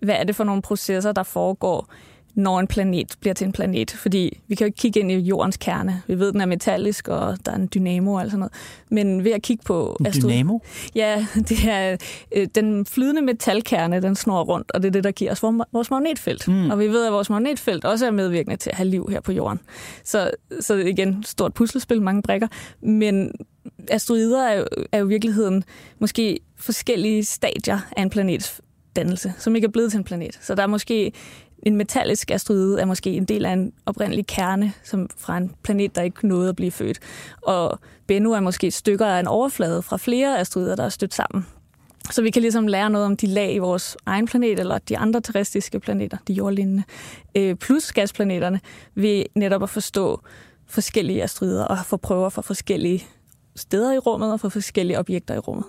Hvad 0.03 0.15
er 0.15 0.23
det 0.23 0.35
for 0.35 0.43
nogle 0.43 0.61
processer, 0.61 1.11
der 1.11 1.23
foregår 1.23 1.89
når 2.37 2.59
en 2.59 2.67
planet 2.67 3.15
bliver 3.19 3.33
til 3.33 3.45
en 3.45 3.51
planet. 3.51 3.91
Fordi 3.91 4.39
vi 4.47 4.55
kan 4.55 4.65
jo 4.65 4.67
ikke 4.67 4.77
kigge 4.77 4.99
ind 4.99 5.11
i 5.11 5.15
jordens 5.15 5.57
kerne. 5.57 6.01
Vi 6.07 6.19
ved, 6.19 6.31
den 6.31 6.41
er 6.41 6.45
metallisk, 6.45 7.07
og 7.07 7.37
der 7.45 7.51
er 7.51 7.55
en 7.55 7.69
dynamo 7.73 8.13
og 8.13 8.25
sådan 8.25 8.39
noget. 8.39 8.53
Men 8.89 9.23
ved 9.23 9.31
at 9.31 9.41
kigge 9.41 9.63
på... 9.63 9.97
En 9.99 10.21
dynamo? 10.21 10.59
Ja, 10.95 11.25
det 11.49 11.57
er 11.67 11.97
øh, 12.31 12.47
den 12.55 12.85
flydende 12.85 13.21
metalkerne, 13.21 14.01
den 14.01 14.15
snor 14.15 14.43
rundt, 14.43 14.71
og 14.71 14.81
det 14.81 14.87
er 14.87 14.91
det, 14.91 15.03
der 15.03 15.11
giver 15.11 15.31
os 15.31 15.43
vores 15.73 15.89
magnetfelt. 15.89 16.47
Mm. 16.47 16.69
Og 16.69 16.79
vi 16.79 16.87
ved, 16.87 17.05
at 17.05 17.13
vores 17.13 17.29
magnetfelt 17.29 17.85
også 17.85 18.05
er 18.05 18.11
medvirkende 18.11 18.55
til 18.57 18.69
at 18.69 18.75
have 18.75 18.89
liv 18.89 19.07
her 19.11 19.19
på 19.19 19.31
jorden. 19.31 19.59
Så, 20.03 20.31
så 20.59 20.75
igen, 20.75 21.23
stort 21.23 21.53
puslespil, 21.53 22.01
mange 22.01 22.21
brækker. 22.21 22.47
Men 22.81 23.31
asteroider 23.87 24.47
er 24.47 24.57
jo, 24.57 24.65
er 24.91 24.97
jo 24.97 25.05
i 25.05 25.07
virkeligheden 25.07 25.63
måske 25.99 26.39
forskellige 26.57 27.25
stadier 27.25 27.79
af 27.97 28.01
en 28.01 28.09
planets 28.09 28.61
dannelse, 28.95 29.33
som 29.37 29.55
ikke 29.55 29.65
er 29.65 29.71
blevet 29.71 29.91
til 29.91 29.97
en 29.97 30.03
planet. 30.03 30.39
Så 30.41 30.55
der 30.55 30.63
er 30.63 30.67
måske 30.67 31.11
en 31.63 31.75
metallisk 31.75 32.31
asteroide 32.31 32.81
er 32.81 32.85
måske 32.85 33.11
en 33.11 33.25
del 33.25 33.45
af 33.45 33.53
en 33.53 33.73
oprindelig 33.85 34.27
kerne 34.27 34.73
som 34.83 35.09
fra 35.17 35.37
en 35.37 35.51
planet, 35.63 35.95
der 35.95 36.01
ikke 36.01 36.27
nåede 36.27 36.49
at 36.49 36.55
blive 36.55 36.71
født. 36.71 36.99
Og 37.41 37.79
Bennu 38.07 38.33
er 38.33 38.39
måske 38.39 38.71
stykker 38.71 39.05
af 39.05 39.19
en 39.19 39.27
overflade 39.27 39.81
fra 39.81 39.97
flere 39.97 40.39
asteroider, 40.39 40.75
der 40.75 40.83
er 40.83 40.89
stødt 40.89 41.13
sammen. 41.13 41.45
Så 42.11 42.21
vi 42.21 42.29
kan 42.29 42.41
ligesom 42.41 42.67
lære 42.67 42.89
noget 42.89 43.05
om 43.05 43.17
de 43.17 43.27
lag 43.27 43.53
i 43.53 43.57
vores 43.57 43.97
egen 44.05 44.25
planet, 44.25 44.59
eller 44.59 44.77
de 44.77 44.97
andre 44.97 45.21
terrestriske 45.21 45.79
planeter, 45.79 46.17
de 46.27 46.33
jordlignende, 46.33 46.83
øh, 47.35 47.55
plus 47.55 47.91
gasplaneterne, 47.91 48.59
ved 48.95 49.23
netop 49.35 49.63
at 49.63 49.69
forstå 49.69 50.21
forskellige 50.67 51.23
asteroider 51.23 51.65
og 51.65 51.77
få 51.85 51.97
prøver 51.97 52.29
fra 52.29 52.41
forskellige 52.41 53.03
steder 53.55 53.93
i 53.93 53.97
rummet 53.97 54.33
og 54.33 54.39
fra 54.39 54.49
forskellige 54.49 54.99
objekter 54.99 55.33
i 55.33 55.39
rummet. 55.39 55.65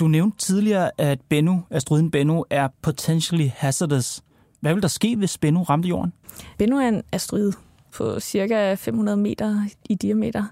Du 0.00 0.08
nævnte 0.08 0.38
tidligere, 0.38 0.90
at 0.98 1.20
Bennu, 1.28 1.62
asteroiden 1.70 2.10
Bennu, 2.10 2.44
er 2.50 2.68
potentially 2.82 3.48
hazardous. 3.54 4.22
Hvad 4.60 4.74
vil 4.74 4.82
der 4.82 4.88
ske, 4.88 5.16
hvis 5.16 5.38
Bennu 5.38 5.62
ramte 5.62 5.88
jorden? 5.88 6.12
Bennu 6.58 6.78
er 6.78 6.88
en 6.88 7.02
asteroid 7.12 7.52
på 7.92 8.20
cirka 8.20 8.74
500 8.74 9.16
meter 9.16 9.64
i 9.84 9.94
diameter. 9.94 10.44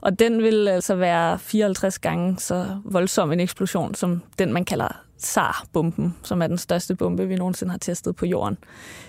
Og 0.00 0.18
den 0.18 0.42
vil 0.42 0.68
altså 0.68 0.94
være 0.94 1.38
54 1.38 1.98
gange 1.98 2.38
så 2.38 2.80
voldsom 2.84 3.32
en 3.32 3.40
eksplosion, 3.40 3.94
som 3.94 4.22
den, 4.38 4.52
man 4.52 4.64
kalder 4.64 4.88
SAR-bomben, 5.18 6.16
som 6.22 6.42
er 6.42 6.46
den 6.46 6.58
største 6.58 6.94
bombe, 6.94 7.28
vi 7.28 7.36
nogensinde 7.36 7.70
har 7.70 7.78
testet 7.78 8.16
på 8.16 8.26
jorden. 8.26 8.58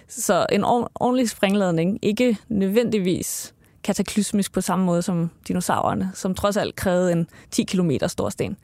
Så 0.07 0.45
en 0.51 0.63
ordentlig 0.95 1.29
springladning, 1.29 1.99
ikke 2.01 2.37
nødvendigvis 2.49 3.53
kataklysmisk 3.83 4.53
på 4.53 4.61
samme 4.61 4.85
måde 4.85 5.01
som 5.01 5.29
dinosaurerne, 5.47 6.11
som 6.13 6.35
trods 6.35 6.57
alt 6.57 6.75
krævede 6.75 7.11
en 7.11 7.27
10 7.51 7.63
km 7.63 7.91
stor 8.07 8.29
sten. 8.29 8.57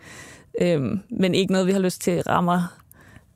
Øhm, 0.61 0.99
men 1.09 1.35
ikke 1.35 1.51
noget, 1.51 1.67
vi 1.67 1.71
har 1.71 1.79
lyst 1.79 2.01
til 2.01 2.21
rammer 2.21 2.73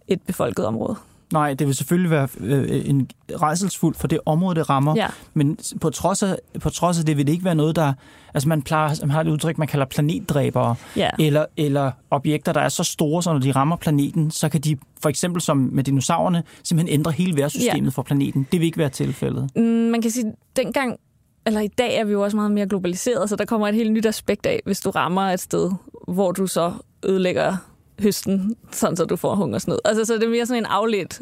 et 0.07 0.21
befolket 0.21 0.65
område. 0.65 0.95
Nej, 1.33 1.53
det 1.53 1.67
vil 1.67 1.75
selvfølgelig 1.75 2.11
være 2.11 2.27
øh, 2.39 2.89
en 2.89 3.09
redselsfuld 3.41 3.95
for 3.95 4.07
det 4.07 4.19
område, 4.25 4.55
det 4.55 4.69
rammer. 4.69 4.95
Ja. 4.95 5.07
Men 5.33 5.57
på 5.81 5.89
trods, 5.89 6.23
af, 6.23 6.35
på 6.59 6.69
trods 6.69 6.99
af 6.99 7.05
det 7.05 7.17
vil 7.17 7.27
det 7.27 7.33
ikke 7.33 7.45
være 7.45 7.55
noget, 7.55 7.75
der... 7.75 7.93
Altså 8.33 8.49
man, 8.49 8.61
plejer, 8.61 8.95
man 9.01 9.09
har 9.09 9.21
et 9.21 9.27
udtryk, 9.27 9.57
man 9.57 9.67
kalder 9.67 9.85
planetdræbere. 9.85 10.75
Ja. 10.95 11.09
Eller, 11.19 11.45
eller 11.57 11.91
objekter, 12.11 12.53
der 12.53 12.61
er 12.61 12.69
så 12.69 12.83
store, 12.83 13.23
så 13.23 13.33
når 13.33 13.39
de 13.39 13.51
rammer 13.51 13.75
planeten, 13.75 14.31
så 14.31 14.49
kan 14.49 14.61
de 14.61 14.77
for 15.01 15.09
eksempel 15.09 15.41
som 15.41 15.57
med 15.57 15.83
dinosaurerne 15.83 16.43
simpelthen 16.63 16.93
ændre 16.93 17.11
hele 17.11 17.37
værtssystemet 17.37 17.91
ja. 17.91 17.95
for 17.95 18.01
planeten. 18.01 18.47
Det 18.51 18.59
vil 18.59 18.65
ikke 18.65 18.77
være 18.77 18.89
tilfældet. 18.89 19.49
Mm, 19.55 19.61
man 19.63 20.01
kan 20.01 20.11
sige, 20.11 20.33
dengang 20.55 20.99
eller 21.45 21.61
i 21.61 21.67
dag 21.67 21.95
er 21.95 22.03
vi 22.03 22.11
jo 22.11 22.23
også 22.23 22.37
meget 22.37 22.51
mere 22.51 22.67
globaliseret, 22.67 23.29
så 23.29 23.35
der 23.35 23.45
kommer 23.45 23.67
et 23.67 23.75
helt 23.75 23.91
nyt 23.91 24.05
aspekt 24.05 24.45
af, 24.45 24.61
hvis 24.65 24.81
du 24.81 24.89
rammer 24.89 25.21
et 25.21 25.39
sted, 25.39 25.71
hvor 26.07 26.31
du 26.31 26.47
så 26.47 26.73
ødelægger 27.05 27.57
høsten, 27.99 28.55
sådan 28.71 28.97
så 28.97 29.05
du 29.05 29.15
får 29.15 29.35
hungersnød. 29.35 29.79
Altså, 29.85 30.05
så 30.05 30.13
det 30.13 30.23
er 30.23 30.29
mere 30.29 30.45
sådan 30.45 30.63
en 30.63 30.65
afledt 30.65 31.21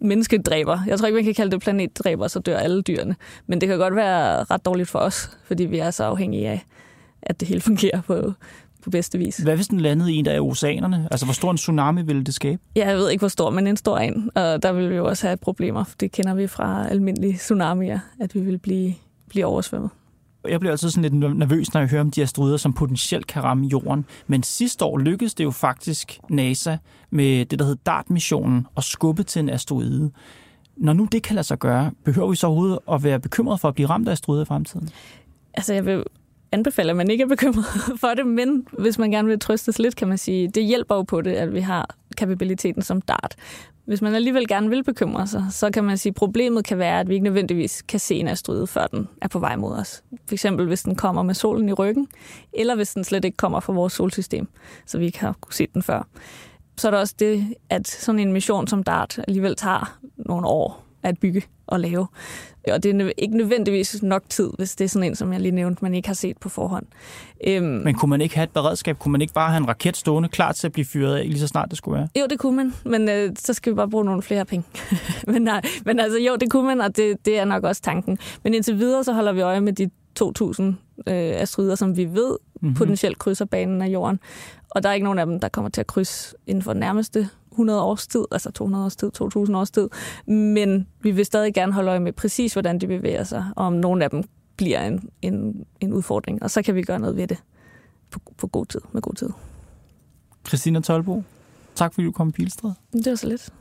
menneskedræber. 0.00 0.78
Jeg 0.86 0.98
tror 0.98 1.06
ikke, 1.06 1.16
man 1.16 1.24
kan 1.24 1.34
kalde 1.34 1.52
det 1.52 1.60
planetdræber, 1.60 2.28
så 2.28 2.38
dør 2.38 2.56
alle 2.56 2.82
dyrene. 2.82 3.16
Men 3.46 3.60
det 3.60 3.68
kan 3.68 3.78
godt 3.78 3.96
være 3.96 4.44
ret 4.44 4.64
dårligt 4.64 4.88
for 4.88 4.98
os, 4.98 5.30
fordi 5.44 5.64
vi 5.64 5.78
er 5.78 5.90
så 5.90 6.04
afhængige 6.04 6.48
af, 6.48 6.66
at 7.22 7.40
det 7.40 7.48
hele 7.48 7.60
fungerer 7.60 8.00
på, 8.00 8.32
på 8.82 8.90
bedste 8.90 9.18
vis. 9.18 9.36
Hvad 9.36 9.56
hvis 9.56 9.68
den 9.68 9.80
landede 9.80 10.12
i 10.12 10.16
en 10.16 10.26
af 10.26 10.40
oceanerne? 10.40 11.08
Altså, 11.10 11.26
hvor 11.26 11.32
stor 11.32 11.50
en 11.50 11.56
tsunami 11.56 12.02
ville 12.02 12.24
det 12.24 12.34
skabe? 12.34 12.62
Ja, 12.76 12.88
jeg 12.88 12.96
ved 12.96 13.10
ikke, 13.10 13.20
hvor 13.20 13.28
stor, 13.28 13.50
men 13.50 13.66
en 13.66 13.76
stor 13.76 13.98
en. 13.98 14.30
Og 14.34 14.62
der 14.62 14.72
vil 14.72 14.90
vi 14.90 14.94
jo 14.94 15.06
også 15.06 15.26
have 15.26 15.36
problemer. 15.36 15.84
Det 16.00 16.12
kender 16.12 16.34
vi 16.34 16.46
fra 16.46 16.88
almindelige 16.88 17.36
tsunamier, 17.36 17.98
at 18.20 18.34
vi 18.34 18.40
vil 18.40 18.58
blive, 18.58 18.94
blive 19.28 19.46
oversvømmet. 19.46 19.90
Jeg 20.48 20.60
bliver 20.60 20.72
altid 20.72 20.90
sådan 20.90 21.02
lidt 21.02 21.36
nervøs, 21.38 21.74
når 21.74 21.80
jeg 21.80 21.90
hører 21.90 22.00
om 22.00 22.10
de 22.10 22.22
asteroider, 22.22 22.56
som 22.56 22.72
potentielt 22.72 23.26
kan 23.26 23.44
ramme 23.44 23.66
jorden. 23.66 24.04
Men 24.26 24.42
sidste 24.42 24.84
år 24.84 24.98
lykkedes 24.98 25.34
det 25.34 25.44
jo 25.44 25.50
faktisk 25.50 26.20
NASA 26.30 26.76
med 27.10 27.44
det, 27.44 27.58
der 27.58 27.64
hed 27.64 27.76
DART-missionen, 27.86 28.66
at 28.76 28.84
skubbe 28.84 29.22
til 29.22 29.40
en 29.40 29.48
asteroide. 29.48 30.10
Når 30.76 30.92
nu 30.92 31.04
det 31.04 31.22
kan 31.22 31.34
lade 31.34 31.46
sig 31.46 31.58
gøre, 31.58 31.90
behøver 32.04 32.28
vi 32.30 32.36
så 32.36 32.46
overhovedet 32.46 32.78
at 32.92 33.04
være 33.04 33.20
bekymret 33.20 33.60
for 33.60 33.68
at 33.68 33.74
blive 33.74 33.88
ramt 33.88 34.08
af 34.08 34.12
asteroider 34.12 34.42
i 34.42 34.46
fremtiden? 34.46 34.88
Altså, 35.54 35.74
jeg 35.74 35.86
vil 35.86 36.04
anbefale, 36.52 36.90
at 36.90 36.96
man 36.96 37.10
ikke 37.10 37.24
er 37.24 37.28
bekymret 37.28 37.64
for 38.00 38.14
det, 38.16 38.26
men 38.26 38.66
hvis 38.78 38.98
man 38.98 39.10
gerne 39.10 39.28
vil 39.28 39.38
trøstes 39.38 39.78
lidt, 39.78 39.96
kan 39.96 40.08
man 40.08 40.18
sige, 40.18 40.48
det 40.48 40.64
hjælper 40.64 40.94
jo 40.94 41.02
på 41.02 41.20
det, 41.20 41.32
at 41.32 41.54
vi 41.54 41.60
har 41.60 41.96
kapabiliteten 42.16 42.82
som 42.82 43.00
DART. 43.00 43.36
Hvis 43.84 44.02
man 44.02 44.14
alligevel 44.14 44.48
gerne 44.48 44.68
vil 44.68 44.84
bekymre 44.84 45.26
sig, 45.26 45.44
så 45.50 45.70
kan 45.70 45.84
man 45.84 45.98
sige, 45.98 46.10
at 46.10 46.14
problemet 46.14 46.64
kan 46.64 46.78
være, 46.78 47.00
at 47.00 47.08
vi 47.08 47.14
ikke 47.14 47.24
nødvendigvis 47.24 47.82
kan 47.82 48.00
se 48.00 48.14
en 48.14 48.28
asteroide, 48.28 48.66
før 48.66 48.86
den 48.86 49.08
er 49.22 49.28
på 49.28 49.38
vej 49.38 49.56
mod 49.56 49.72
os. 49.72 50.02
For 50.26 50.34
eksempel 50.34 50.66
hvis 50.66 50.82
den 50.82 50.94
kommer 50.94 51.22
med 51.22 51.34
solen 51.34 51.68
i 51.68 51.72
ryggen, 51.72 52.08
eller 52.52 52.74
hvis 52.74 52.94
den 52.94 53.04
slet 53.04 53.24
ikke 53.24 53.36
kommer 53.36 53.60
fra 53.60 53.72
vores 53.72 53.92
solsystem, 53.92 54.48
så 54.86 54.98
vi 54.98 55.06
ikke 55.06 55.20
har 55.20 55.36
kunne 55.40 55.54
se 55.54 55.66
den 55.74 55.82
før. 55.82 56.06
så 56.78 56.88
er 56.88 56.90
der 56.90 56.98
også 56.98 57.14
det, 57.18 57.54
at 57.70 57.88
sådan 57.88 58.18
en 58.18 58.32
mission 58.32 58.66
som 58.66 58.82
DART 58.82 59.18
alligevel 59.18 59.56
tager 59.56 59.98
nogle 60.16 60.46
år 60.46 60.91
at 61.02 61.18
bygge 61.18 61.42
og 61.66 61.80
lave. 61.80 62.06
Og 62.72 62.82
det 62.82 63.00
er 63.00 63.10
ikke 63.18 63.36
nødvendigvis 63.36 64.02
nok 64.02 64.22
tid, 64.28 64.50
hvis 64.56 64.76
det 64.76 64.84
er 64.84 64.88
sådan 64.88 65.08
en, 65.08 65.14
som 65.14 65.32
jeg 65.32 65.40
lige 65.40 65.52
nævnte, 65.52 65.84
man 65.84 65.94
ikke 65.94 66.08
har 66.08 66.14
set 66.14 66.38
på 66.38 66.48
forhånd. 66.48 66.86
Øhm, 67.46 67.64
men 67.64 67.94
kunne 67.94 68.10
man 68.10 68.20
ikke 68.20 68.34
have 68.34 68.44
et 68.44 68.50
beredskab? 68.50 68.98
Kunne 68.98 69.12
man 69.12 69.20
ikke 69.20 69.34
bare 69.34 69.50
have 69.50 69.58
en 69.58 69.68
raket 69.68 69.96
stående 69.96 70.28
klar 70.28 70.52
til 70.52 70.66
at 70.66 70.72
blive 70.72 70.84
fyret 70.84 71.16
af, 71.16 71.24
lige 71.26 71.40
så 71.40 71.46
snart 71.46 71.70
det 71.70 71.78
skulle 71.78 71.98
være? 71.98 72.08
Jo, 72.20 72.26
det 72.30 72.38
kunne 72.38 72.56
man, 72.56 72.74
men 72.84 73.08
øh, 73.08 73.30
så 73.38 73.52
skal 73.52 73.72
vi 73.72 73.76
bare 73.76 73.90
bruge 73.90 74.04
nogle 74.04 74.22
flere 74.22 74.44
penge. 74.44 74.66
men 75.32 75.42
nej, 75.42 75.62
men 75.84 76.00
altså 76.00 76.18
jo, 76.18 76.36
det 76.36 76.50
kunne 76.50 76.66
man, 76.66 76.80
og 76.80 76.96
det, 76.96 77.26
det 77.26 77.38
er 77.38 77.44
nok 77.44 77.64
også 77.64 77.82
tanken. 77.82 78.18
Men 78.44 78.54
indtil 78.54 78.78
videre, 78.78 79.04
så 79.04 79.12
holder 79.12 79.32
vi 79.32 79.40
øje 79.40 79.60
med 79.60 79.72
de 79.72 79.90
2.000 80.20 80.62
øh, 80.62 80.74
asteroider, 81.06 81.74
som 81.74 81.96
vi 81.96 82.04
ved 82.04 82.36
mm-hmm. 82.60 82.74
potentielt 82.74 83.18
krydser 83.18 83.44
banen 83.44 83.82
af 83.82 83.86
jorden. 83.86 84.20
Og 84.70 84.82
der 84.82 84.88
er 84.88 84.92
ikke 84.92 85.04
nogen 85.04 85.18
af 85.18 85.26
dem, 85.26 85.40
der 85.40 85.48
kommer 85.48 85.68
til 85.68 85.80
at 85.80 85.86
krydse 85.86 86.36
inden 86.46 86.62
for 86.62 86.72
den 86.72 86.80
nærmeste 86.80 87.28
100 87.52 87.82
års 87.82 88.06
tid, 88.06 88.24
altså 88.30 88.50
200 88.50 88.84
års 88.84 88.96
tid, 88.96 89.10
2000 89.10 89.56
års 89.56 89.70
tid. 89.70 89.88
Men 90.26 90.86
vi 91.00 91.10
vil 91.10 91.24
stadig 91.24 91.54
gerne 91.54 91.72
holde 91.72 91.90
øje 91.90 92.00
med 92.00 92.12
præcis, 92.12 92.52
hvordan 92.52 92.78
de 92.78 92.86
bevæger 92.86 93.24
sig, 93.24 93.44
og 93.56 93.66
om 93.66 93.72
nogle 93.72 94.04
af 94.04 94.10
dem 94.10 94.22
bliver 94.56 94.86
en, 94.86 95.08
en, 95.22 95.64
en 95.80 95.92
udfordring. 95.92 96.42
Og 96.42 96.50
så 96.50 96.62
kan 96.62 96.74
vi 96.74 96.82
gøre 96.82 96.98
noget 96.98 97.16
ved 97.16 97.26
det 97.26 97.38
på, 98.10 98.20
på 98.38 98.46
god 98.46 98.66
tid, 98.66 98.80
med 98.92 99.02
god 99.02 99.14
tid. 99.14 99.28
Christina 100.48 100.80
Tolbo, 100.80 101.22
tak 101.74 101.94
fordi 101.94 102.04
du 102.04 102.12
kom 102.12 102.28
i 102.28 102.32
Pilstred. 102.32 102.70
Det 102.92 103.10
var 103.10 103.14
så 103.14 103.28
lidt. 103.28 103.52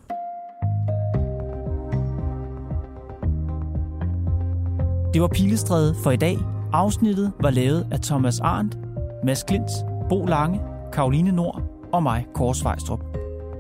Det 5.14 5.22
var 5.22 5.28
Pilestræde 5.28 5.96
for 6.04 6.12
i 6.12 6.18
dag. 6.18 6.38
Afsnittet 6.74 7.32
var 7.40 7.50
lavet 7.50 7.88
af 7.92 8.00
Thomas 8.00 8.40
Arndt, 8.40 8.78
Mads 9.26 9.44
Klint, 9.44 9.72
Bo 10.10 10.26
Lange, 10.26 10.62
Karoline 10.94 11.32
Nord 11.32 11.62
og 11.94 12.04
mig, 12.04 12.26
Kåre 12.34 12.56
Svejstrup. 12.56 13.00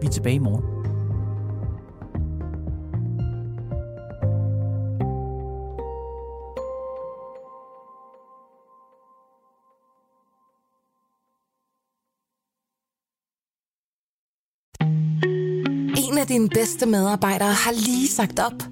Vi 0.01 0.07
er 0.07 0.11
tilbage 0.11 0.35
i 0.35 0.39
morgen. 0.39 0.63
En 15.97 16.17
af 16.17 16.27
dine 16.27 16.49
bedste 16.49 16.85
medarbejdere 16.85 17.53
har 17.53 17.71
lige 17.71 18.07
sagt 18.07 18.39
op. 18.39 18.63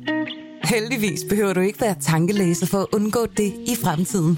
Heldigvis 0.63 1.23
behøver 1.29 1.53
du 1.53 1.59
ikke 1.59 1.81
være 1.81 1.95
tankelæser 2.01 2.65
for 2.67 2.77
at 2.77 2.87
undgå 2.93 3.25
det 3.25 3.53
i 3.67 3.75
fremtiden. 3.83 4.37